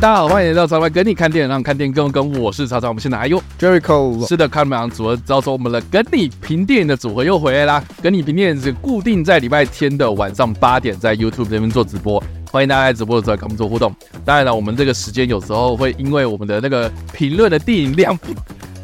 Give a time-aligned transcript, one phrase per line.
[0.00, 2.88] 嗨，大家好，欢迎来到超派跟你看电影，让看电影更跟我是超超。
[2.88, 7.84] 我们现在还有 Jericho，是的，看马上组合，招收我们的跟你评电影的组合又回来啦。
[8.02, 13.94] 跟你评电影是固定在礼拜天的晚上八点在 YouTube 这边做直播，欢迎大家在直播的时候跟我们做互动。
[14.24, 18.18] 当然了，我们这个时间有时候会因为我们的那个评论的电影量。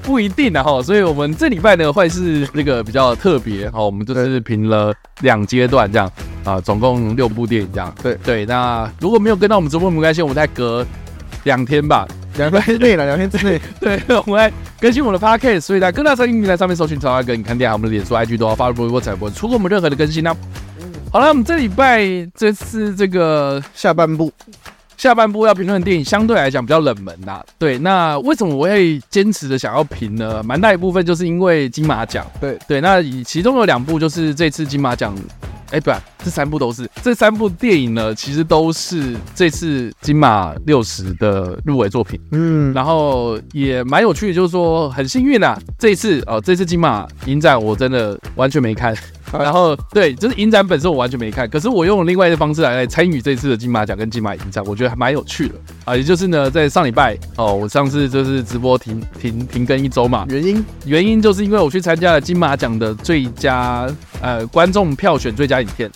[0.03, 6.09] 不一定啊哈，所以我们这礼拜呢会是那个比较特别哈，我们就是评了两阶段这样
[6.45, 7.93] 啊，总共六部电影这样。
[8.01, 10.87] 对对，那如果没有跟到我们直播没关系，我们再隔
[11.47, 13.59] 两天吧，两天内了，两天之内。
[13.81, 20.37] 对，我们来更新我们的 Podcast，所以在各大声音平台上面搜寻“超哥”，你看电影，我们的脸书、IG 都要发布，我才不会错过我们任何的更新呢、啊。
[21.13, 24.31] 好了，我们这礼拜这次这个下半部。
[24.97, 30.43] 下半部要评论的电影相对来讲比较冷门呐、啊，对，那为什么我会坚持的想要评呢？
[30.43, 35.15] 蛮大一部分就是因为金马奖，对对，那以其中有两部就是这次金马奖，
[35.67, 48.97] 哎、欸，不然这三部都是这三部电影呢，其实都是这次金马六十的入围作品，嗯，然后也蛮有趣的，就是说很幸运啊，这一次哦，这次金马影展我真的完全没看。
[49.33, 55.97] 然后对，就是影展本身我完全没看，可是我用另外一个方式来来参与这次的金马奖跟金马影展，我觉得还蛮有趣的啊。
[55.97, 63.87] 也就是呢，在上礼拜哦，我上次就是直播停停停更一周嘛，原因原因就是因为我去参加了金马奖的最佳
[64.23, 65.91] 呃观众票选最佳影片。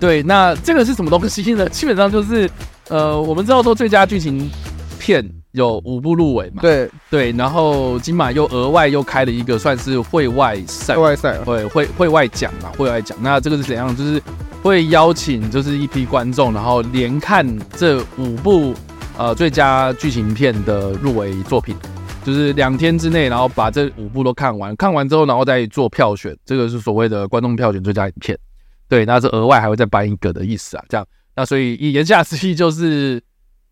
[0.00, 1.68] 对，那这个是什么东西呢？
[1.70, 2.48] 基本上就是
[2.88, 4.50] 呃，我们知道说最佳剧情
[4.98, 5.28] 片。
[5.58, 6.62] 有五部入围嘛？
[6.62, 13.18] 对对，然后金马又额外又开了一个算是会外赛，会外赛，会会会外奖嘛，会外奖。
[13.20, 13.94] 那这个是怎样？
[13.94, 14.22] 就是
[14.62, 17.44] 会邀请就是一批观众，然后连看
[17.76, 18.72] 这五部
[19.18, 21.76] 呃最佳剧情片的入围作品，
[22.24, 28.38] 就是两天之内，然后把这五部都看完，看完之后，然后再做票选，这个是所谓的观众票选最佳影片。
[28.88, 31.04] 对，那这额外还会再颁一个的意思啊，这样。
[31.34, 33.20] 那所以言下之意就是。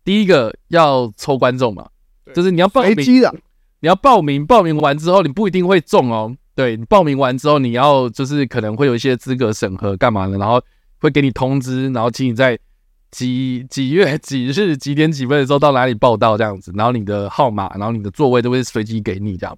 [0.07, 1.85] 第一个要抽观众嘛，
[2.33, 3.35] 就是你要报名的，
[3.81, 6.33] 你要报名，报名完之后你不一定会中哦。
[6.55, 10.63] 对，你报名完之后你要就是可能会有一些资格审核干嘛的，然后
[11.01, 12.57] 会给你通知，然后请你在
[13.11, 19.57] 几几月几日几点几分的时候到哪里报到这样子，然后你的号码，然后你的座位都会随机给你这样。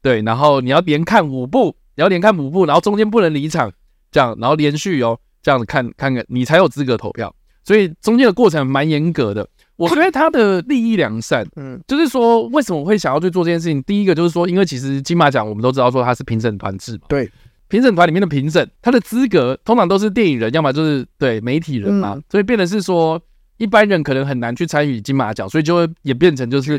[0.00, 3.68] 对，然后你要连看五部，你要连看五部，然后中间不能离场，
[4.12, 7.34] 这样，然后连续哦这样子看看看，你才有资格投票。
[7.64, 9.48] 所以中间的过程蛮严格的。
[9.78, 13.82] 我觉得他的利益良善，嗯，就是说为什么我会想要去做这件事情？
[13.84, 17.30] 第一个就是说，因为其实金马奖我们都知道说他是评审团制嘛，对，
[17.68, 23.18] 评审团里面的评审，他的资格通常都是电影人，要么就是对媒体人嘛，所以变得是说
[23.56, 26.76] 一般人可能很难去参与金马奖，所以就会也变成就是。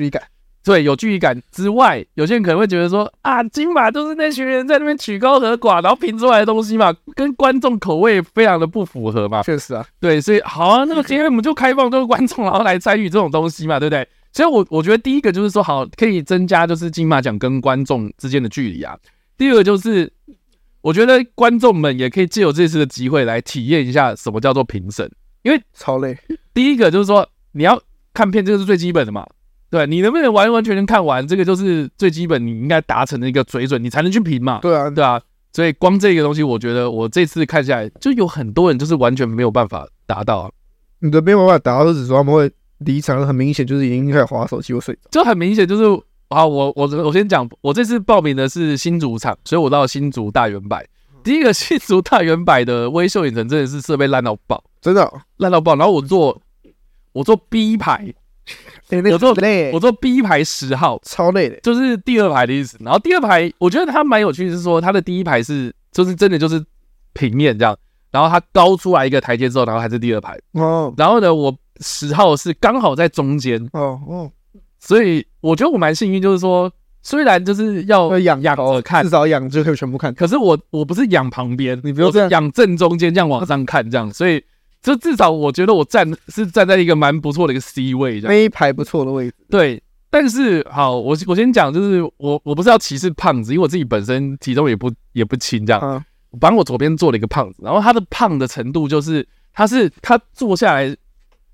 [0.63, 9.41] 对，有距离感之外，有些人可能会觉得说啊，金马都是那群人在那边曲高和寡，然后评出来的东西嘛，跟观众口味非常的不符合嘛。
[9.41, 14.07] 确实啊，对，所以好啊，那么今天我们就开放这个观众，然后来参与这种东西嘛，对不对？
[14.31, 18.95] 所以我我觉得第一个就是说，好，可以增加就是金马奖跟观众之间的距离啊。
[19.37, 20.11] 第二个就是，
[20.81, 25.09] 我觉得观众们也可以借由这次的机会来体验一下什么叫做评审，
[25.41, 26.15] 因为超累。
[26.53, 27.81] 第一个就是说，你要
[28.13, 29.25] 看片，这个是最基本的嘛。
[29.71, 34.57] 对，你能不能完完全全看完，这个就是最基本你应该达成的一个水准，你才能去评嘛。
[34.63, 35.21] 对啊，对啊，
[35.53, 40.49] 所以光这个东西，我觉得我这次看下来，就有很多人就是完全没有办法达到啊。
[40.99, 45.83] 你的没有办法达到，是指说他们会离场，很明显就是已经开始划手机或睡着，就很明显就是
[46.29, 50.81] 啊，我我我先讲，我这次报名的是新竹场，所以我到新竹大圆柏。
[51.23, 55.75] 第一个新竹大圆柏的微秀影城真的是设备烂到爆，真的烂到爆。
[55.75, 56.41] 然后我坐
[57.13, 58.11] 我坐 B 排。
[59.11, 59.35] 我坐
[59.71, 62.75] 我坐 B 排十号，超累的，就是第二排的意思。
[62.81, 66.65] 然后第二排，我觉得它蛮有趣的是说，它的第一排是就是真的就是
[67.13, 67.77] 平面这样，
[68.09, 70.35] 然后它高出来一个台阶之后，然后还是第二排。
[70.53, 70.91] 哦。
[70.97, 73.63] 然后呢，我十号是刚好在中间。
[73.73, 74.31] 哦哦。
[74.79, 76.71] 所以我觉得我蛮幸运，就是说
[77.03, 80.11] 虽然就是要仰仰着看，至少仰就可以全部看。
[80.15, 84.43] 可是我我不是仰旁边，你不用这样仰正中间这样往上看这样，所以。
[84.81, 89.35] 就至少我觉得我站是站在一个蛮不错的一个 C 位，这样，那一排不错的位置。
[89.49, 95.81] 对，但是好，我我先讲，就是我我不是要歧视胖子，因为我自己本身体重也不也不轻，这样。
[95.83, 96.03] 嗯。
[96.31, 100.95] 我帮我左边坐了一个胖子，然后他的胖的程度就是，他是他坐下来，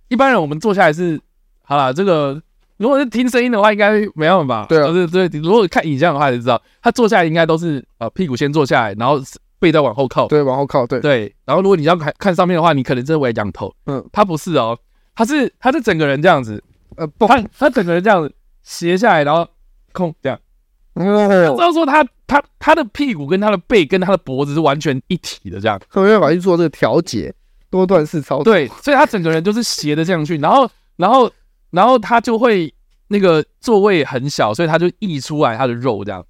[0.09, 1.19] 一般人我们坐下来是，
[1.63, 2.39] 好啦，这个
[2.77, 4.65] 如果是听声音的话，应该没办法。
[4.67, 9.19] 对啊，对对，如果看影像的话，就知道他坐下来应该都是呃屁股先坐下来，然后。
[9.65, 11.35] 背再往后靠，对，往后靠，对对。
[11.43, 13.73] 然后如果你要看看上面的话，你可能真的会仰头。
[13.87, 14.77] 嗯，他不是哦，
[15.15, 16.63] 他是他是整个人这样子，
[16.95, 18.31] 呃，不，他他整个人这样子
[18.61, 19.47] 斜下来，然后
[19.91, 20.39] 空这样。
[20.93, 27.33] 哦，知道说他他他的屁股跟他的背跟他的脖子是完全一体的这样，他没办法去做这个调节，
[27.71, 28.43] 多段式操作。
[28.43, 31.31] 对，所以他整个人就是斜的这样去，然后然后
[31.71, 32.71] 然后他就会
[33.07, 36.23] 那个座位很小，所以他就溢出来他的肉这样。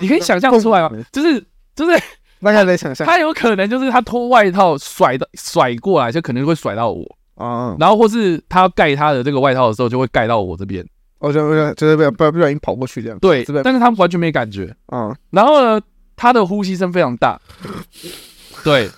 [0.00, 0.90] 你可以想象出来吗？
[1.12, 2.00] 就是就是
[2.40, 7.04] 大概能想象，他有可能就是他脱外套甩的甩过来，就可能会甩到我
[7.34, 7.76] 啊。
[7.78, 10.86] 然后或是他要盖他的这个外套的时候，就会盖到我这边。
[11.20, 13.18] 哦就就是不不不小心跑过去这样。
[13.18, 15.12] 对，但是他完全没感觉啊。
[15.30, 15.80] 然后呢，
[16.14, 17.40] 他的呼吸声非常大。
[18.62, 18.88] 对，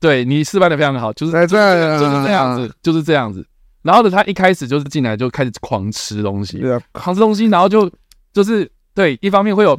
[0.00, 3.46] 对你示范的非常的好，就是这样，就是这样子，就是这样子。
[3.82, 6.60] 然后呢，他一开始就是进来就开始狂吃东西，
[6.90, 7.88] 狂吃东西，然后就
[8.32, 9.78] 就是对，一方面会有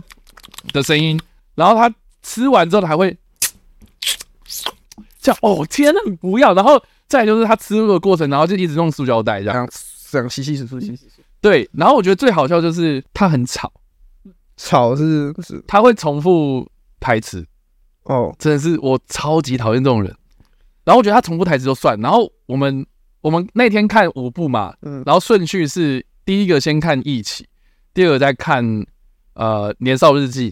[0.71, 1.19] 的声音，
[1.55, 1.93] 然后他
[2.25, 3.15] 吃完之后他还会
[5.19, 6.55] 这样，哦天哪，你不要！
[6.55, 9.69] 然后再就是他吃的过程，然后就一直用塑胶袋这样
[10.09, 11.09] 这样吸吸吸吸吸。
[11.39, 13.71] 对，然后我觉得最好笑就是他很吵，
[14.57, 16.67] 吵是是，他会重复
[16.99, 17.45] 台词。
[18.05, 20.15] 哦，真的是我超级讨厌这种人。
[20.83, 21.99] 然后我觉得他重复台词就算。
[21.99, 22.85] 然后我们
[23.21, 27.43] 我们那天看五部嘛，嗯，然后顺序是第一个先看《一起》，
[27.93, 28.63] 第二个再看
[29.33, 30.51] 呃《年少日记》，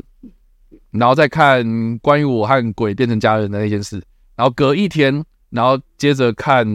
[0.93, 4.01] 然后再看关于我和鬼变成家人的那件事。
[4.35, 6.65] 然后隔一天，然后接着看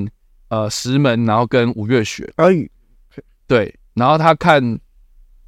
[0.49, 2.31] 呃《石门》，然后跟五月雪。
[2.37, 2.47] 哎，
[3.47, 3.75] 对。
[3.95, 4.63] 然后他看《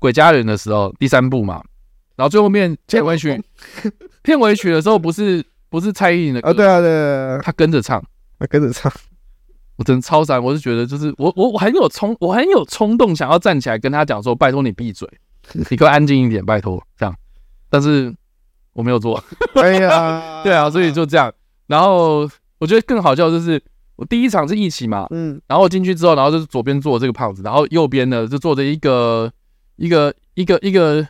[0.00, 1.62] 鬼家人》的时候，第三部嘛，
[2.17, 3.40] 然后最后面片尾曲，
[4.22, 6.52] 片尾曲的时候不是不是蔡依林的歌啊？
[6.52, 8.02] 对啊，对，他跟着唱，
[8.40, 8.93] 他跟着唱，
[9.76, 15.08] 我真的超闪，我是觉得就是我我我很有冲，我很有冲动想要站起来跟他讲说，拜托你闭嘴，
[15.52, 17.14] 你可以安静一点，拜托这样，
[17.69, 18.12] 但是
[18.72, 19.22] 我没有做，
[19.55, 21.32] 哎呀， 对啊，所以就这样。
[21.67, 22.28] 然后
[22.58, 23.62] 我觉得更好笑就是。
[23.96, 29.31] 我第一场是一起嘛，嗯，然后我进去之后，然后就是左边坐这个胖子，然后右边呢就坐着一个
[29.76, 31.06] 一个一个一个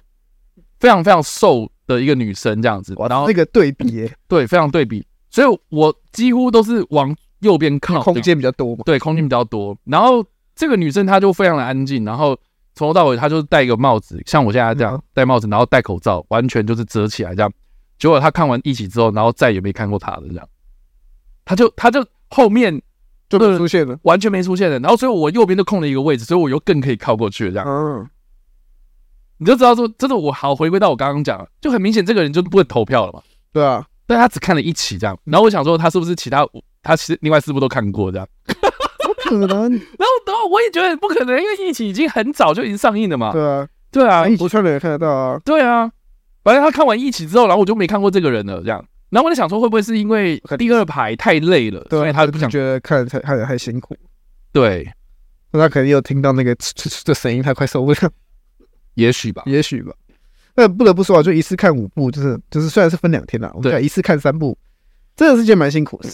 [0.80, 9.78] 非常非常瘦的一个女生这样子，然后那个对比耶， 对，非常对比，所以我几乎都是往右边靠，空间比较多嘛，对，空间比较多。
[9.84, 10.24] 然后
[10.56, 12.36] 这个女生她就非常的安静，然后
[12.80, 17.52] 从头到尾他就是戴一个帽子，像我现在这样戴帽子，然后戴口罩，完全就是遮起来这样。
[17.98, 20.48] 结果他看完一起之后，然后再也没看过他的这样，
[21.44, 22.04] 他就他就。
[22.32, 22.80] 后面
[23.28, 24.78] 就没出现了，完全没出现了。
[24.78, 27.66] 然后，所以我右边就空了一个位置，所以我又更可以靠过去这样。
[27.66, 28.08] 嗯，
[29.38, 33.20] 你就知道说，真的，我好回归到我刚刚讲，就很明显，这个人就不会投票了嘛。
[33.52, 35.18] 对啊，但他只看了一起这样。
[35.24, 36.46] 然后我想说，他是不是其他
[36.84, 38.28] 他其实另外四部都看过这样？
[39.24, 39.70] 不可能。
[39.70, 43.32] 然后，然后我也觉得不可能，因为疫情已经很早就已经上映了嘛。
[43.32, 45.40] 对啊，对啊，一期看的也看得到啊。
[45.44, 45.90] 对啊，
[46.42, 48.84] 反正他看完疫情之后，然后我就没看过这个人了这样。
[49.10, 53.96] 然后我在想说，会不会是因为第二排太累了，对，所以他就不想觉得看太看得太辛苦。
[54.52, 54.88] 对，
[55.50, 56.54] 那他肯定有听到那个
[57.04, 57.98] 这声音，他快受不了。
[58.94, 59.92] 也许吧，也许吧。
[60.54, 64.56] 那不得不说啊，就一次看五部，就是就是虽然是分两天啦，我们一次看三部，
[65.16, 66.08] 真的是件蛮辛苦的。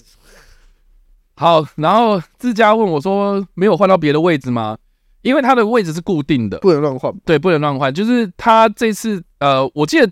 [1.36, 4.76] 好，然后自家问我说，没有换到别的位置吗？
[5.22, 7.14] 因为他的位置是固定的，不能乱换。
[7.24, 7.92] 对，不能乱换。
[7.94, 10.10] 就是他这次，呃，我记得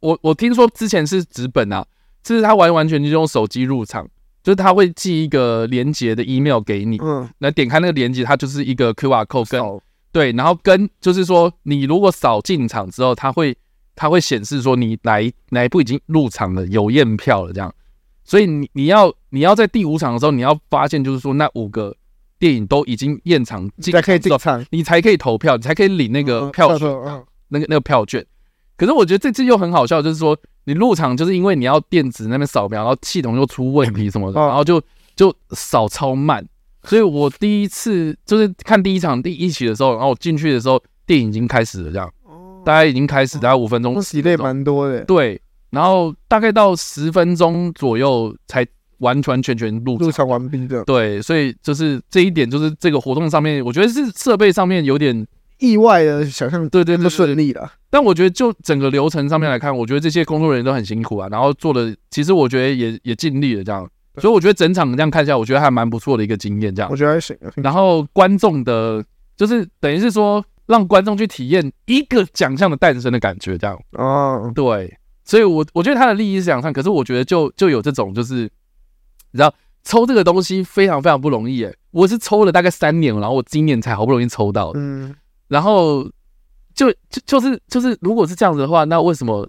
[0.00, 1.86] 我我听说之前是纸本啊。
[2.22, 4.06] 就是他完完全全用手机入场，
[4.42, 9.80] 就是他会寄一个连接的 email 给你，嗯，来点开那个连接，它就是一个 QR code 跟
[10.12, 13.56] 对，然后跟就是说你如果扫进场之后，它会
[13.96, 15.18] 它会显示说你哪
[15.48, 17.74] 哪一步已经入场了，有验票了这样，
[18.30, 21.96] 所以你你要你要在第五场的时候，你要发现就是说那五个
[22.38, 26.88] 电影都已经验场进，才可以进场，你才可以投票，你才可以领那个票券，
[27.48, 28.24] 那个那个票券。
[28.76, 30.38] 可是我觉得这次又很好笑，就是说。
[30.64, 34.80] 你入场就是因为你要电子那边扫描，然后系统又出问题什么的，然后就
[35.16, 36.46] 就扫超慢。
[36.84, 42.12] 所以我第一次就是看第一场第一期的时候，然后我进去的时候，电影已经开始了，这样，
[42.62, 45.02] 大家已经开始，大概五分钟，洗的也蛮多的。
[45.06, 45.40] 对，
[45.70, 48.66] 然后大概到十分钟左右才
[48.98, 50.84] 完完全全入入场完毕的。
[50.84, 55.26] 对，所以就是这一点，就是这个活动上面，我觉得是设备上面有点。
[55.62, 57.70] 意外的想象，对对，不顺利了。
[57.90, 61.28] 但我觉得，就整个流程上面来看，我觉得这些工作人员都很辛苦啊。
[61.30, 63.86] 然后做的，其实我觉得也也尽力了这样。
[64.16, 66.90] 所以我觉得整场这样看下来，我觉得还蛮不错的一个经验这样。
[66.90, 67.36] 我觉得还行。
[67.56, 69.04] 然后观众的，
[69.36, 73.78] 就是等于是说，让观众去体验一个奖项的诞生的感觉这样。
[73.98, 74.96] 哦，对。
[75.24, 78.42] 所以我我觉得他的利益是奖项，可是我觉得就就有这种，就是
[79.30, 81.76] 你知道，抽这个东西非常非常不容易诶。
[81.90, 84.72] 我是抽了大概三年，然后我今年才好不容易抽到。
[84.74, 85.14] 嗯。
[85.48, 86.04] 然后
[86.74, 89.48] 就就就是就是，如果是这样子的话，那为什么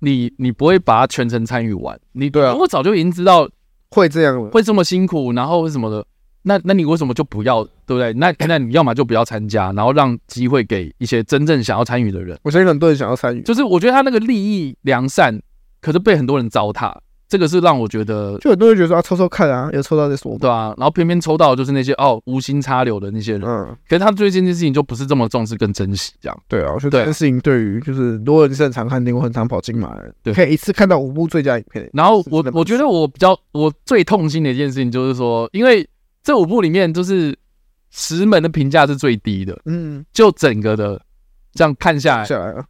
[0.00, 1.98] 你你不会把它全程参与完？
[2.12, 3.48] 你对啊，我早就已经知道
[3.90, 6.06] 会这样，会这么辛苦，然后为什么的？
[6.46, 8.12] 那那你为什么就不要，对不对？
[8.12, 12.38] 那那你要么就不要参加，然后让机会给一些真正想要参与的人。
[12.44, 15.40] 我相信很多人想要参与，就是我觉得他那个利益良善，
[15.80, 16.94] 可是被很多人糟蹋。
[17.28, 26.42] 这个是让我觉得，就很多人觉得说啊，抽抽看啊，有抽到再说，对啊，然后偏偏抽到就是那些哦无心插柳的那些人，嗯，可是他对这件事情就不是这么重视跟珍惜这样。
[26.46, 31.90] 对啊，我觉得这件事情对于就是如果你是很常看电影，我很常跑金马的，对，可以一次看到五部最佳影片。
[31.92, 35.84] 然后我我觉得我比较我最痛心的一件事情就是说，因为
[36.26, 37.38] 这五部里面就是
[37.90, 41.00] 石门的评价是最低的，嗯，就整个的
[41.52, 42.64] 这样看下来，下来了。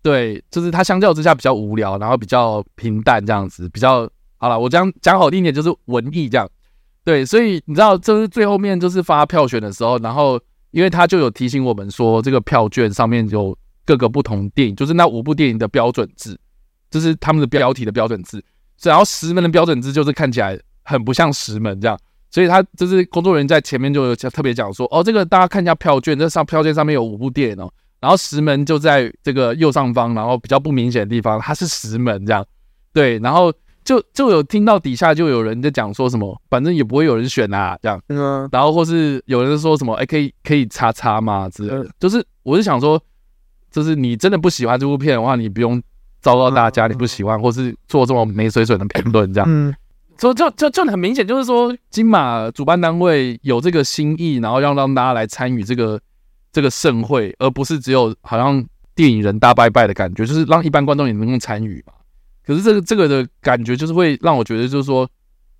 [0.00, 4.56] 对，就是它相较之下比较无聊，然后比较平淡这样子，比较好了。
[4.56, 6.48] 我讲讲好听一点，就是文艺这样。
[7.02, 10.40] 对，所以你知道，就是最后面就是发票选的时候，然后
[10.70, 16.38] 因为他就有提醒我们说，这个票券上面有各个不同电影，就是那五部电影的标准字，
[16.92, 18.40] 就是他们的标题的标准字。
[18.82, 21.98] 然后石门的标准字就是看起来很不像石门这样，
[22.30, 27.70] 所以他就是工作人员在前面就有特别讲说，哦，这个大家看一下票券，这上票券上面有五部电影哦。
[28.00, 32.42] 然后石门就在这个右上方，然后比较不明显的地方，它是石门这样，
[32.94, 33.52] 对，然后
[33.84, 42.98] 就就有听到底下就有人在讲说什么，反正也不会有人选啊，这样，嗯，然后或是有人说什么，哎，可以可以叉叉吗之类的，就是我是想说，
[43.70, 45.82] 就是你真的不喜欢这部片的话，你不用
[46.22, 49.74] 遭到大家你不喜欢，或是做这么没水准的评论这样，嗯，
[50.20, 56.00] 所以就就就很明显就是说，金马主办单位有这个心意，然后要让大家来参与这个。
[56.52, 61.92] 这个盛会，而不是只有好像电影人大拜拜的感觉，就是让一般观众也能够参与嘛。
[62.44, 65.08] 可是这个这个的感觉，就是会让我觉得，就是说，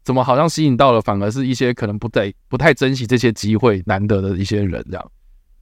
[0.03, 5.11] 怎么好像吸引到了，反而是一些可能不太不太珍惜这些机会难得的一些人，这样。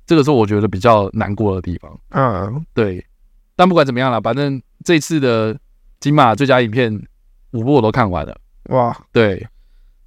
[0.06, 2.00] 这个是我觉得比较难过的地方。
[2.12, 3.04] 嗯，对。
[3.54, 5.54] 但不管怎么样了，反正这次的
[6.00, 6.98] 金马最佳影片
[7.50, 8.34] 五部我都看完了。
[8.68, 9.46] 哇，对。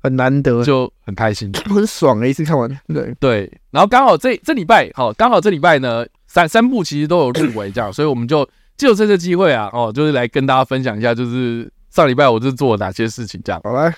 [0.04, 2.68] 很难得，就很开心， 很爽的一次看完。
[2.92, 8.44] 对对，然后刚好这这礼拜，好，刚好这礼拜呢，三三部其实都有入围，这样，所以我们就
[8.76, 13.62] 就这次机会啊，哦，就是来跟大家分享一下，就是上礼拜我是做了哪些事情，这样。
[13.64, 13.94] 好来。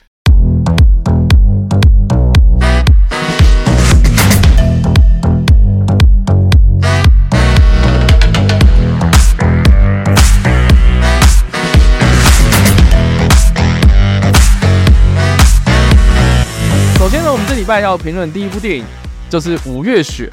[17.64, 18.84] 礼拜要评论第一部电影
[19.30, 20.30] 就是《五月雪》。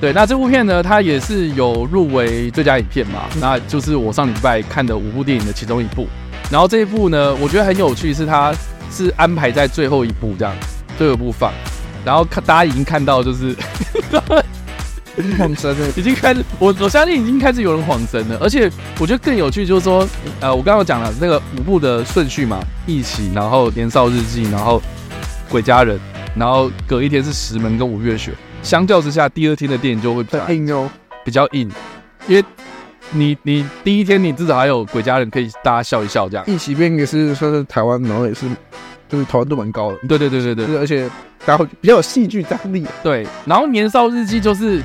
[0.00, 6.08] 对，那这部片呢，它也是有入围最佳影片嘛，那就是我上礼拜看的五部电影的其中一部。
[6.50, 8.50] 然后这一部呢，我觉得很有趣，是它
[8.90, 10.54] 是安排在最后一部这样，
[10.96, 11.52] 最后一部放。
[12.02, 13.54] 然后看大家已经看到就是
[15.36, 18.38] 晃神了， 已经开始，我我相信已经开始有人晃神了。
[18.40, 20.08] 而且我觉得更有趣就是说，
[20.40, 24.80] 呃，我刚刚讲了那个五部的顺序嘛，一起，然后年少日记，然后。
[25.48, 25.98] 鬼家人，
[26.34, 30.90] 然后隔一天是石门跟五月雪，相较之下，第二天的电影就会比较硬哦，
[31.24, 31.70] 比较硬，
[32.26, 32.44] 因为
[33.12, 38.46] 你你第一天你至少还有鬼家人可以大家笑一笑这样，一起变也是算是台湾，然后也是
[39.08, 41.08] 就是台湾度蛮高的，对对对对对，而且
[41.44, 44.82] 然后比较有戏剧张力，对，然后年少日记就是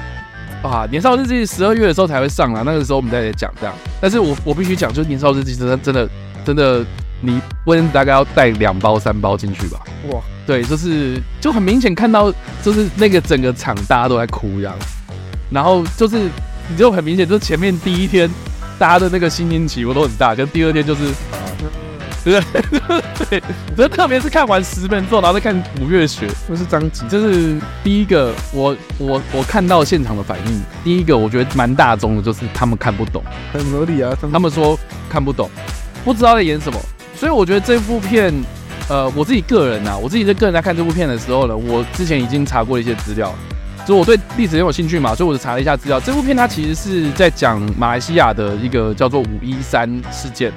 [0.64, 6.10] 啊，年少日记十二月的时候才会上啦，那个时候我们再来讲这样，但是我我必须讲，就是年少日记真的真的
[6.46, 6.86] 真的。
[7.24, 9.80] 你温大概要带两包三包进去吧？
[10.10, 10.20] 哇，
[10.52, 12.30] 对，就是就很明显看到，
[12.62, 14.76] 就是那个整个场大家都在哭一样，
[15.50, 16.18] 然后就是
[16.68, 18.30] 你就很明显，就是前面第一天
[18.78, 21.04] 大家的那个心情起伏都很大，就第二天就是，
[22.26, 22.42] 对
[23.30, 23.44] 对，
[23.78, 34.78] 就特别是看完石门之后，然后再看五月雪，就是张吉，就是第一个我我我看到现场的反应，第一个我觉得蛮大众的，就是他们看不懂，很合理啊，他们说
[35.10, 35.50] 看不懂，
[36.04, 36.78] 不知道在演什么。
[37.16, 38.34] 所以我觉得这部片，
[38.92, 43.34] 呃，我自己个人呐，我自己在个人在看这部片的时候呢，我之前已经查过一些资料，
[43.88, 45.98] 就我对历史很有兴趣嘛，所以我就查了一下资料。
[45.98, 50.52] 这部片它其实是在讲马来西亚的一个叫做五一三事件。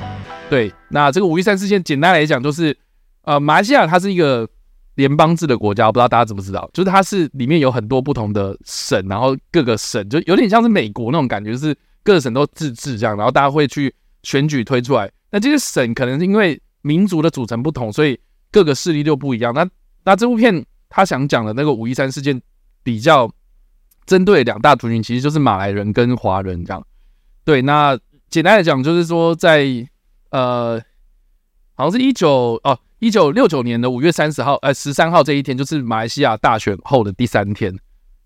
[0.51, 2.77] 对，那这个五一三事件简单来讲就是，
[3.23, 4.49] 呃，马来西亚它是一个
[4.97, 11.73] 联邦制的国家，我不知道大家知不知道，就是它是里面有很多不同的省，然后各个省就有点像是美国那种感觉，就是
[12.03, 15.09] 各省都自治这样，然后大家会去选举推出来。
[15.31, 18.21] 那这些省可能是因为民族的组成不同，所以
[18.53, 19.55] 各个势力就不一样。
[19.55, 19.67] 那
[20.05, 22.41] 那这部片他想讲的那个五一三事件，
[22.83, 23.33] 比较
[24.05, 26.87] 针对两大族群，其实就是马来人跟华人这样。
[27.43, 27.99] 对，那
[28.29, 29.67] 简单来讲，就是说在
[30.29, 30.79] 呃，
[31.75, 37.75] 好像是一九哦一九六九年的五月三十号，呃十三号这一天，就是马来西亚大选后的第三天，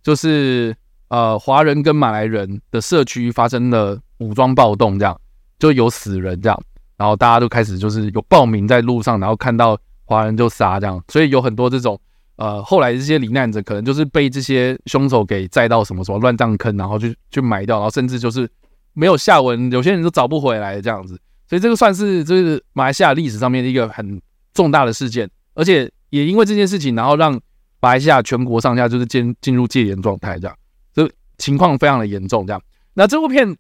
[0.03, 0.77] 就是
[1.09, 5.21] 呃华人跟马来人的社区发生了武装暴动，这样
[5.61, 6.63] 就有死人这样。
[6.99, 11.99] 然后大家都开始就是有报名在路上，然后看到华人就杀这样，所以有很多这种
[12.37, 18.49] 呃，后来这些罹难者可能就是被这些凶手给载到什么什么乱葬坑，然后就就埋掉，然后甚至就是
[18.93, 21.19] 没有下文，有些人都找不回来这样子。
[21.49, 24.21] 所以这个算是就是马来西亚历史上面的一个很
[24.53, 27.33] 重大的事件，而且也因为这件事情，然后让
[27.81, 30.57] 马来西亚全国上下就是进进入戒严状态，这样，
[30.95, 32.61] 就情况非常的严重，这样。
[32.95, 33.57] 那这部片，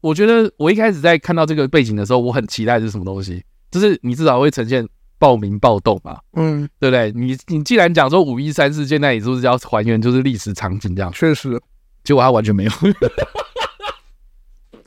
[0.00, 4.86] 我觉得我一开始在看到这个背景的时候，我很期待是什么东西，就是你至少会呈现
[5.18, 7.12] 暴民暴动嘛，嗯，对不对？
[7.12, 11.10] 你你既然讲说五一三事件，那你是不是要还原就是历史场景这样？
[11.12, 11.60] 确实，
[12.04, 12.70] 结果他完全没有。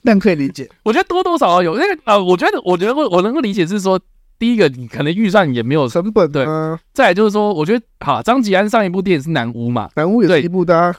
[0.04, 1.76] 但可以理解，我觉得多多少少有。
[1.78, 4.00] 那个呃，我觉得，我觉得我我能够理解是说，
[4.40, 6.44] 第一个你可能预算也没有成本，对，
[6.92, 10.96] 再来就是说，我觉得好，张吉安上一部电影是《南屋》嘛，《南巫》也是一部的、啊，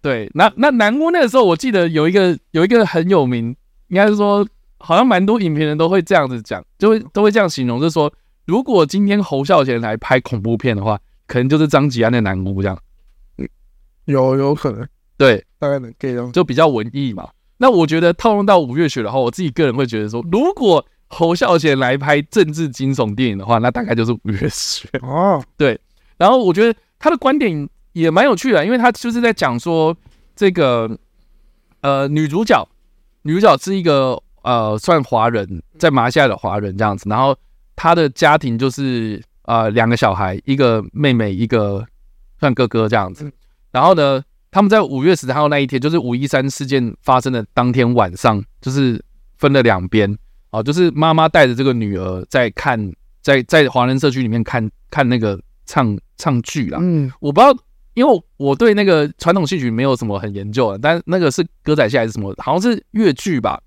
[0.00, 3.54] 对，那那《南屋》那个时候，我记得有一个有一个很有名，
[3.88, 4.46] 应该是说，
[4.78, 8.12] 好像蛮多影评人都会这样子讲，就会都会这样形容，就是说，
[8.46, 12.78] 如果今天侯孝贤来拍恐怖片的话，可能就是张吉安的《南屋》这样，
[13.38, 13.48] 嗯，
[14.04, 17.28] 有有可能，对，大概能 get 到，就比较文艺嘛。
[17.58, 25.42] 那我觉得套用到五月雪的话，我自己个人会觉得说，如果侯孝贤来拍政治惊悚电影的话，那大概就是五月雪哦。
[25.56, 25.76] 对，
[26.16, 29.96] 然后我觉得他的观点也蛮有趣的，因为他就是在讲说
[30.36, 30.90] 这个
[31.80, 32.66] 呃女主角，
[33.22, 37.36] 女主角是一个呃算华人，在马来西亚的华人这样子，然后
[37.74, 41.86] 她的家庭就是呃两个小孩，一个妹妹，一个
[42.38, 43.30] 算哥哥这样子，
[43.72, 44.22] 然后呢。
[44.50, 48.98] 他们在五月十三号那一天，就是五一三事件发生的当天晚上，就是
[49.36, 50.16] 分了两边
[50.48, 52.90] 啊，就是妈妈带着这个女儿在看，
[53.20, 56.78] 在在华人社区里面看看那个唱唱剧啦。
[56.80, 57.54] 嗯，我不知道，
[57.98, 63.60] 因为我对那个传统戏曲没有什么很研究的，但那个是歌仔戏还是什么，好像是粤剧吧？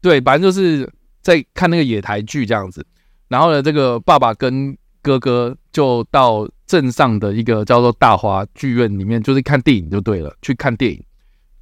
[0.00, 2.84] 对，反正就是在看那个野台剧这样子。
[3.28, 11.04] 然后呢，这个爸爸跟哥哥就到镇上的一个叫做大华剧院里面，就是看电影就对了，去看电影，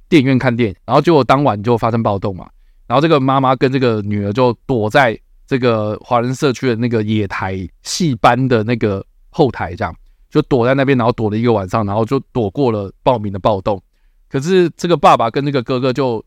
[0.07, 0.75] 电影院看电影。
[0.85, 2.49] 然后结果当晚就发生暴动嘛，
[2.87, 9.93] 然后这个妈妈跟这个女儿就躲在这个华人社区的那个野台戏班的那个后台，这样
[10.33, 13.81] 就躲在那边，然后躲了一个晚上，然后就躲过了暴民的暴动。
[14.27, 16.21] 可是这个爸爸跟这个哥哥就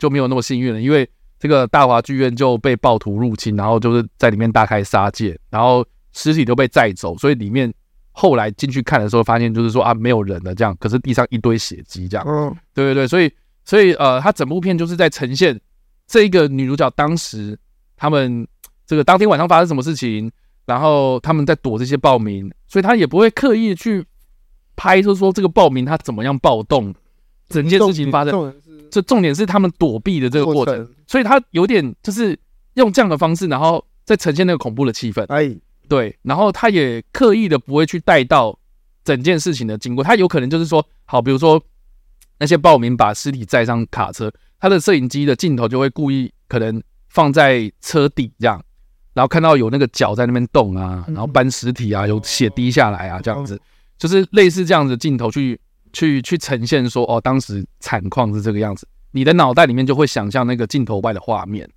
[0.00, 5.86] 就没有那么幸运了，因为这个大华剧院就被暴徒入侵，然后就是在里面大开杀戒，然后。
[6.12, 7.72] 尸体都被载走，所以里面
[8.10, 12.26] 后来进去看的时候，发现就是说啊，没有人了这样，可是地上一堆血迹这样。
[12.26, 13.32] 嗯，对对对，所以
[13.64, 15.60] 所以呃，他整部片就是在呈现
[16.08, 17.56] 这一个女主角当时
[17.96, 18.44] 他们
[18.84, 20.28] 这个当天晚上发生什么事情，
[20.70, 24.06] 然后他们在躲这些暴民，所以他也不会刻意去
[24.76, 26.94] 拍，就是说这个暴民他怎么样暴动，
[27.48, 28.54] 整件事情发生，
[28.88, 32.38] 这重点是他们躲避的这个过程，所以他有点就是
[32.74, 35.24] 用这样的方式，然后再呈现那个恐怖的气氛。
[35.26, 35.56] 哎。
[35.90, 38.56] 对，然后他也刻意的不会去带到
[39.02, 41.60] 整件事情的经过，他有可能就是说，好，比如说
[42.38, 48.64] 那些暴民把尸体载上卡车，他的摄影机的镜头就会故意可能放在车底这样，
[49.14, 53.60] 然后看到有那个脚在那边动啊，然后搬尸体啊，有血滴下来啊，这样子，
[53.98, 55.60] 就是类似这样子镜头去
[55.92, 61.68] 去去呈现说，哦，当时惨况是这个样子，你的脑袋里面就会想象那个镜头外的画面，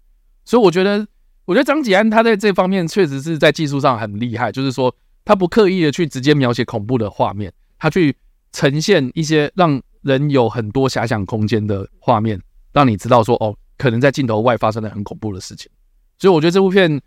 [0.45, 1.05] 所以我觉得。
[1.45, 8.15] 我觉得张吉安他在这方面确实是在技术上很厉害，就是说他不刻意的去直接描写恐怖的画面，他去
[8.53, 12.41] 呈现一些让人有很多遐想空间的画面，
[12.71, 15.69] 让你知道说哦，可能在镜头外发生了很恐怖的事情。
[16.17, 17.01] 所以我觉得这部片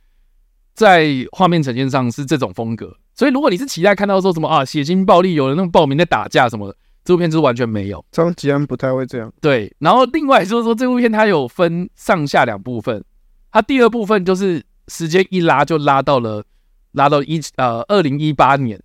[0.77, 2.97] 在画面呈现上是这种风格。
[3.15, 8.05] 所以如果你是期待看到说什么啊血腥暴力，有人那种暴民在打架什么的，这部片就是完全没有。
[8.13, 9.33] 张吉安不太会这样。
[9.41, 13.03] 对，然后另外就是说这部片它有分上下两部分。
[13.51, 16.45] 它第二部分就是时间一拉就拉到了，
[16.93, 18.79] 拉到一呃二零一八年，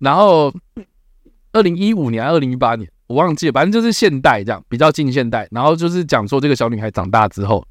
[0.00, 0.52] 然后
[1.52, 7.64] 二零一五年还二零一八年我忘记了，反正就是现代这样比较近现代，然后就是讲说这个小女孩长大之后，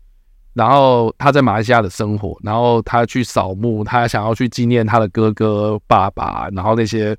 [0.53, 7.17] 然后他在马来西亚的生活，然后他去扫墓，他想要去纪念他的哥哥爸爸，然后那些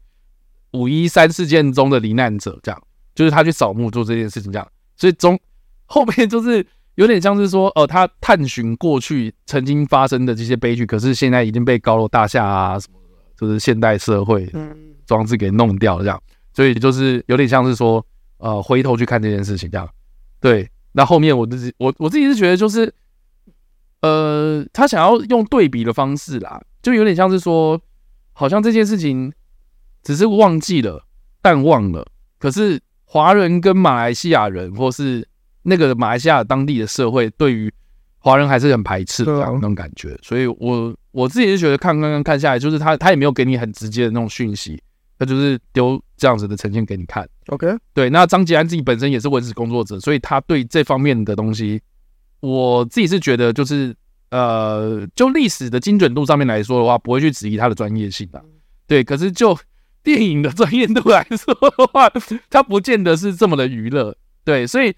[0.73, 2.83] 五一三事件中的罹难者，这样
[3.15, 5.39] 就是他去扫墓做这件事情这样，所以中
[5.87, 6.67] 后面就是。
[6.97, 14.47] 有点像是说，呃，他探寻过去曾经发生的这些悲剧，可是现在已经被高楼大厦啊什么的，就是现代社会
[15.07, 18.05] 装置给弄掉了这样，所以就是有点像是说，
[18.37, 19.89] 呃，回头去看这件事情这样。
[20.39, 22.93] 对，那后面我自己，我我自己是觉得就是，
[24.03, 27.81] 呃，他想要用对比的方式啦，就有点像是说，
[28.33, 29.33] 好像这件事情
[30.03, 31.07] 只是忘记了、
[31.41, 32.07] 淡忘了，
[32.39, 35.27] 可是华人跟马来西亚人或是。
[35.65, 37.73] 那个马来西亚当地的社会对于
[38.19, 44.83] 华人还是很排斥的那种感觉，所以我我自己是觉得看刚刚看下来，就是他他也没有给你很直接的那种讯息，
[45.21, 47.25] 他就是丢这样子的呈现给你看。
[47.47, 51.81] OK，对，那张吉安自己本身也是文史工作者，所以他对这方面的东西，
[52.43, 53.95] 我自己是觉得就是
[54.33, 58.41] 呃，就历史的精准度上面来说的话，不会去质疑它的专业性啊。
[58.89, 59.57] 对，可是就
[60.03, 62.11] 电影的专业度来说的话，
[62.51, 64.17] 它不见得是这么的娱乐。
[64.45, 64.93] 对，所以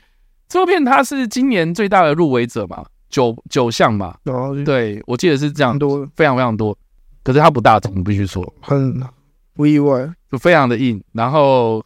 [0.48, 4.16] 这部片它是今年最大的入围者嘛，九九项嘛。
[4.24, 6.76] 哦，对，我记得是这样，多非常非常多。
[7.22, 8.98] 可是它不大众，必须说，很
[9.52, 11.02] 不意外，就非常的硬。
[11.12, 11.84] 然后。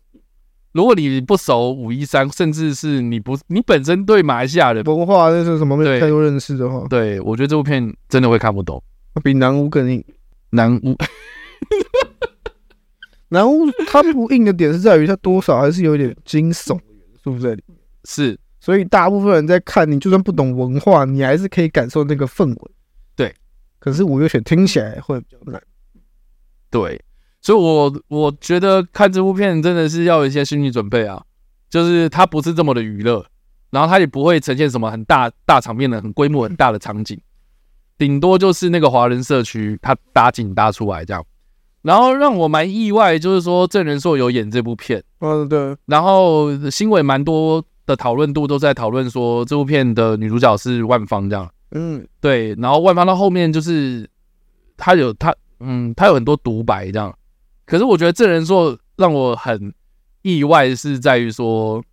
[0.79, 8.81] 如果你不熟五一三，甚至是你不你本身对马来西亚的文化那是什么没有太多认识的话，对，我觉得这部片真的会看不懂，
[9.25, 10.05] 比南屋更硬。
[10.51, 10.97] 南屋，
[13.31, 16.81] 南屋它不硬的点是在于它多少还是有一点惊悚元
[17.25, 17.65] 素在里，
[18.05, 22.71] 是，所以大部分人在看你，就算不懂文化，你还是可以感受那个氛围。
[23.17, 23.35] 对，
[23.81, 25.61] 可是五月雪听起来会比较难。
[26.71, 27.03] 对。
[27.41, 31.23] 所以我，我我觉得看这部片真的是要有一些心理准备啊，
[31.71, 33.25] 就是它不是这么的娱乐，
[33.71, 37.19] 然后它也不会呈现什么很大大场面的、很规模很大的场景，
[37.97, 41.25] 顶多就是那个华人社区它搭景搭出来这样。
[41.83, 45.77] 然后让我蛮意外，就是说郑仁硕有演这部片，嗯，对。
[45.87, 52.55] 然后新闻蛮多的讨论度都在讨论说这部片的女主角是万芳这样，嗯，对。
[52.57, 54.11] 然后万芳到后面就是
[54.77, 57.17] 她有她，嗯，她有很多独白这样。
[57.69, 59.75] 可是我觉得这人做让我很
[60.23, 61.85] 意外，是在于说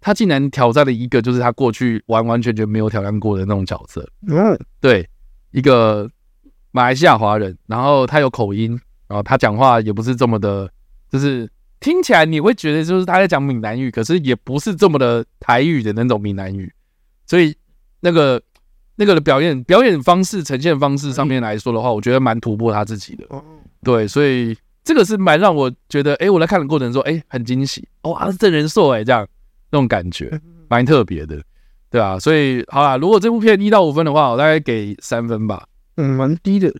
[0.00, 4.08] 他竟然挑战了一个就是他过去完完全全没有挑战过的那种角色。
[4.26, 5.06] 嗯，对，
[5.50, 6.10] 一个
[6.70, 8.70] 马来西亚华人，然后他有口音，
[9.06, 10.66] 然后他讲话也不是这么的，
[11.10, 11.46] 就是
[11.78, 16.72] 听起来你会觉得就是他在讲闽南语，可是也不是这么的台语的那种闽南语。
[17.26, 17.54] 所以
[18.00, 18.42] 那个
[18.96, 23.26] 那个的表演表演方式、呈现方式上面来说的话，我觉得蛮突破他自己的。
[23.82, 24.56] 对，所以。
[24.88, 29.28] 这个是蛮让我觉得，哎，我在看的过程中，哎，很惊喜，哦，啊，是真人秀，哎，这样
[29.70, 31.42] 那种感觉蛮特别的，
[31.90, 35.66] 对啊，所以好啦，如果这部片一到五分的话，我大概给三分吧，
[35.98, 36.72] 嗯，蛮低的，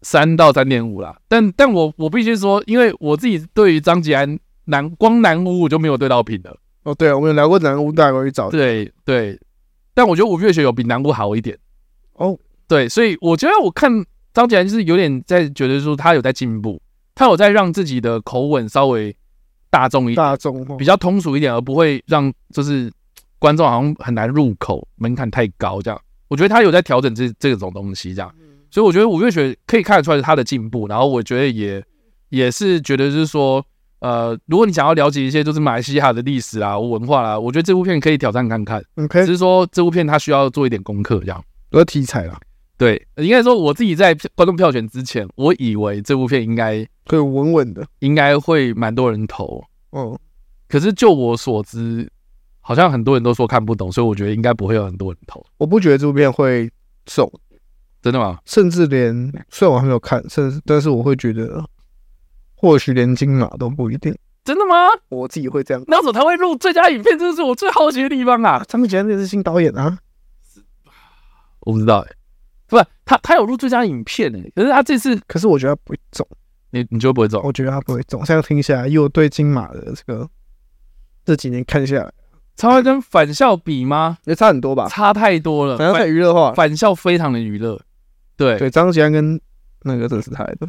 [0.00, 1.14] 三到三点五啦。
[1.28, 6.56] 但但我我必须说，因为我自己对于张吉安南光南屋我就没有对到评的。
[6.84, 8.48] 哦，对啊，我们有聊过南屋，大概去找。
[8.48, 9.38] 对对，
[9.92, 11.58] 但我觉得五月雪有比南屋好一点。
[12.14, 16.80] 哦，对，所以我觉得我看张吉安就是有点在觉得说他有在进步。
[17.20, 19.14] 他有在让自己的口吻稍微
[19.68, 22.90] 大众一点，大众比较通俗一点，而不会让就是
[23.38, 26.00] 观众好像很难入口，门槛太高这样。
[26.28, 28.34] 我觉得他有在调整这这种东西这样，
[28.70, 30.88] 所以我觉得五月雪可以看得出来他的进步。
[30.88, 31.84] 然后我觉得也
[32.30, 33.62] 也是觉得就是说，
[33.98, 38.82] 呃，如果你想要了解一些就是马来西亚的历史啊、文化啊，我觉得这部片可以挑战看看。
[38.96, 42.40] OK，只是说这部片它需要做一点功课这样，多题材啦。
[42.80, 49.62] 对，应该说我自己在观众票选之前，我以为这部片应该会稳稳的，应该会蛮多人投。
[49.92, 50.18] 嗯，
[50.66, 52.10] 可是就我所知，
[52.62, 55.44] 好像很多人都说看不懂，所以我觉得应该不会有很多人投。
[55.58, 56.70] 我不觉得这部片会
[57.04, 57.30] 中，
[58.00, 58.38] 真的吗？
[58.46, 61.62] 甚至连虽然我还没有看，甚至但是我会觉得，
[62.54, 64.16] 或许连金马都不一定。
[64.42, 64.74] 真的吗？
[65.10, 65.84] 我自己会这样。
[65.86, 68.64] 那时候他会入最佳影片，这是我最好奇的地方啊！
[68.66, 69.98] 张吉安那是新导演啊，
[71.60, 72.16] 我不知道哎、欸。
[72.70, 76.26] 不是他，他有录最佳影片诶，可是他这次，可是我觉得他不会中，
[76.70, 77.42] 你你觉得不会中？
[77.44, 78.24] 我觉得他不会中。
[78.24, 80.30] 现在听下来，又对金马的这个
[81.24, 82.12] 这几年看下来，
[82.56, 84.18] 他会跟返校比吗？
[84.24, 84.88] 也差很多吧？
[84.88, 85.76] 差太多了。
[85.76, 87.80] 反校太娱乐化，返校非常的娱乐。
[88.36, 89.40] 对对，张吉安跟
[89.82, 90.68] 那个郑是他的，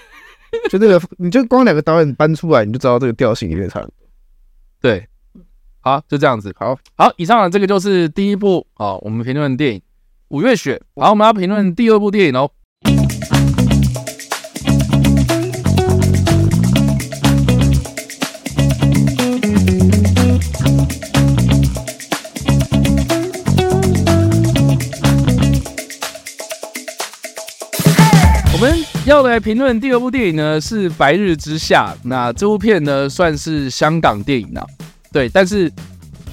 [0.68, 3.86] 就那个，你就光两个导演搬出来，你就知道这个调性有点差。
[4.80, 5.06] 对，
[5.80, 6.52] 好，就这样子。
[6.58, 9.80] 好好，以上的这个就是第一部啊，我们评论的电影。
[10.28, 12.50] 五月雪，好，我们要评论第二部电影哦。
[28.52, 31.94] 我们要来评论第二部电影呢，是《白日之下》。
[32.02, 34.66] 那这部片呢，算是香港电影啊，
[35.12, 35.72] 对，但是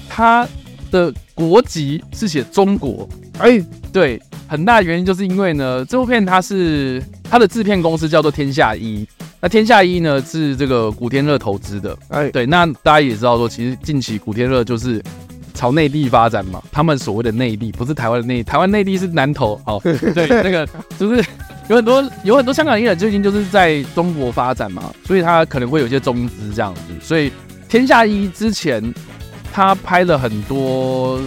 [0.09, 0.47] 它
[0.93, 3.09] 的国籍是写中国。
[3.39, 3.59] 哎，
[3.91, 9.05] 对，很大原因就是因为呢，这部片它是它的制片公司叫做天下一，
[9.41, 11.97] 那天下一呢是这个古天乐投资的。
[12.09, 15.03] 哎，对，那大家也知道说，其实近期古天乐就是
[15.55, 19.59] 朝内地发展嘛，他们所谓的内地不是台湾的内地，台湾内地是南投。
[19.65, 19.79] 好，
[20.13, 20.67] 对，那个
[20.99, 21.25] 就是
[21.69, 27.31] 有很多有很多香港艺人最近就是在中国发展嘛，所以他可能会有一些中资这样子，所以
[27.67, 28.93] 天下一之前
[29.53, 31.21] 他拍了很多。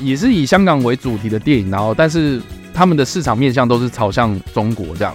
[0.00, 2.42] 也是以香港为主题的电影，然后但是
[2.74, 5.14] 他们的市场面向都是朝向中国这样。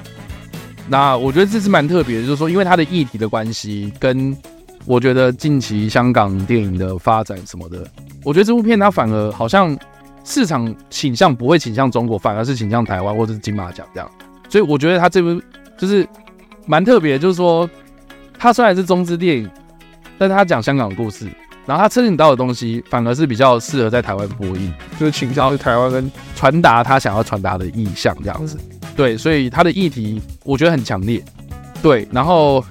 [0.87, 4.33] 那我觉得这是蛮特别的，就是说因为他的议题的关系，跟
[4.85, 7.85] 我觉得近期香港电影的发展什么的，
[8.23, 9.77] 我觉得这部片它反而好像
[10.23, 14.09] 市场倾向不会倾向中国，反而是倾向台湾或者是金马奖这样。
[14.47, 15.41] 所以我觉得他这部
[15.77, 16.07] 就是
[16.65, 17.69] 蛮特别，就是说
[18.39, 19.49] 他虽然是中资电影，
[20.17, 21.29] 但他讲香港的故事，
[21.67, 28.57] 然后他牵引到的东西反而是比较适合在台湾播映，就是倾向是台湾跟传达他想要传达的意向这样子。
[28.95, 31.23] 对，所以他的议题我觉得很强烈。
[31.83, 32.65] 对，然后。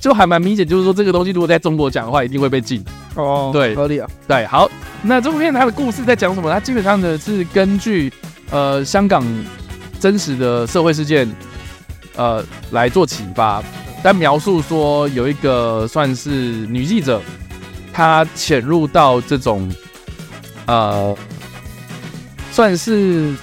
[0.00, 2.84] 就还蛮明显，就是说这个东西如果在中国讲的话，一定会被禁。
[3.14, 4.10] 哦，对，合理啊。
[4.26, 4.68] 对，好，
[5.00, 6.52] 那这部片它的故事在讲什么？
[6.52, 8.12] 它基本上呢是根据
[8.50, 9.24] 呃香港
[10.00, 11.32] 真实的社会事件
[12.16, 13.62] 呃来做启发，
[14.02, 17.20] 但描述说有一个算是女记者，
[17.92, 19.70] 她潜入到这种
[20.66, 21.16] 呃
[22.50, 23.34] 算是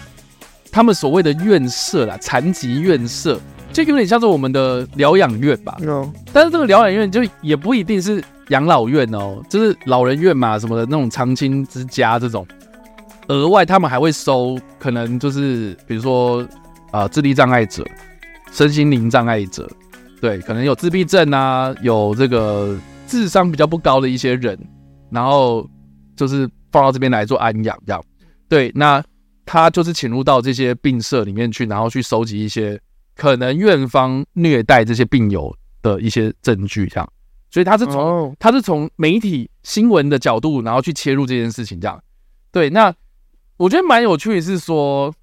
[0.72, 3.40] 他们所谓的院舍啦，残疾院舍。
[3.72, 5.78] 就有点像是我们的疗养院吧，
[6.34, 12.46] 但是这个疗养院就也不一定是养老院哦，就是老人院嘛什么的那种长青之家这种。
[13.28, 16.42] 额外他们还会收，可能就是比如说
[16.90, 17.86] 啊、呃，智力障碍者、
[18.52, 19.70] 身心灵障碍者，
[20.22, 22.78] 对，可能有自闭症啊，有这个
[23.08, 24.58] 智商比较不高的一些人，
[25.10, 25.70] 然后
[26.16, 28.04] 就是放到这边来做安养这样。
[28.48, 29.04] 对，那
[29.46, 32.80] 他就是潜入到这些病舍里面去，然后去收集一些。
[33.16, 37.12] 可能院方虐待这些病友的一些证据，这样，
[37.52, 42.02] 所以他是从他是从媒体新闻的角度，然后去切入这件事情，这样。
[42.50, 42.96] 对，那
[43.58, 45.14] 我觉得蛮有趣的是说，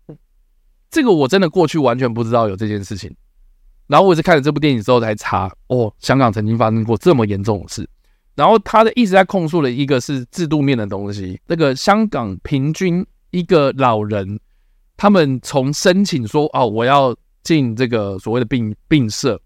[0.91, 3.11] 这个我真的过去完全不知道有这件事情，
[3.87, 7.88] 然后我是看了这部电影之后才查，哦，香港曾经发生过这么严重的事，
[8.35, 14.40] 然后他的一直在控诉的一个是制度面的东西，那个香港平均一个老人，
[14.96, 17.16] 他们从申请说哦，我要。
[17.46, 19.40] 进这个所谓的病病社，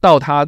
[0.00, 0.44] 到他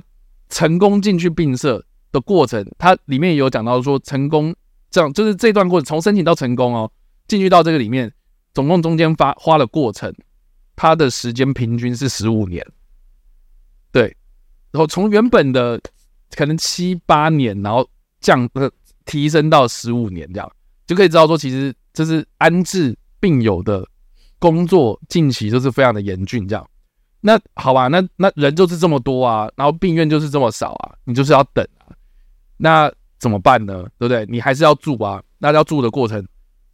[0.48, 4.52] 成功进去病社的过程，他里面有讲到说，成功
[4.90, 6.90] 这样就是这段过程从申请到成功哦，
[7.28, 8.12] 进去到这个里面，
[8.52, 10.12] 总共中间发花的过程，
[10.74, 12.66] 他的时间平均是十五年，
[13.92, 14.04] 对，
[14.70, 15.80] 然后从原本的
[16.36, 17.88] 可能七八年，然后
[18.20, 18.70] 降呃
[19.04, 20.52] 提升到十五年这样，
[20.86, 23.86] 就可以知道说，其实这是安置病友的
[24.38, 26.66] 工作近期就是非常的严峻这样。
[27.20, 31.92] 那好吧，那那人就是这么多啊，然后病院就是这么少啊，你就是要等啊，
[32.56, 33.82] 那怎么办呢？
[33.98, 34.24] 对不对？
[34.26, 36.26] 你还是要住啊，那要住的过程，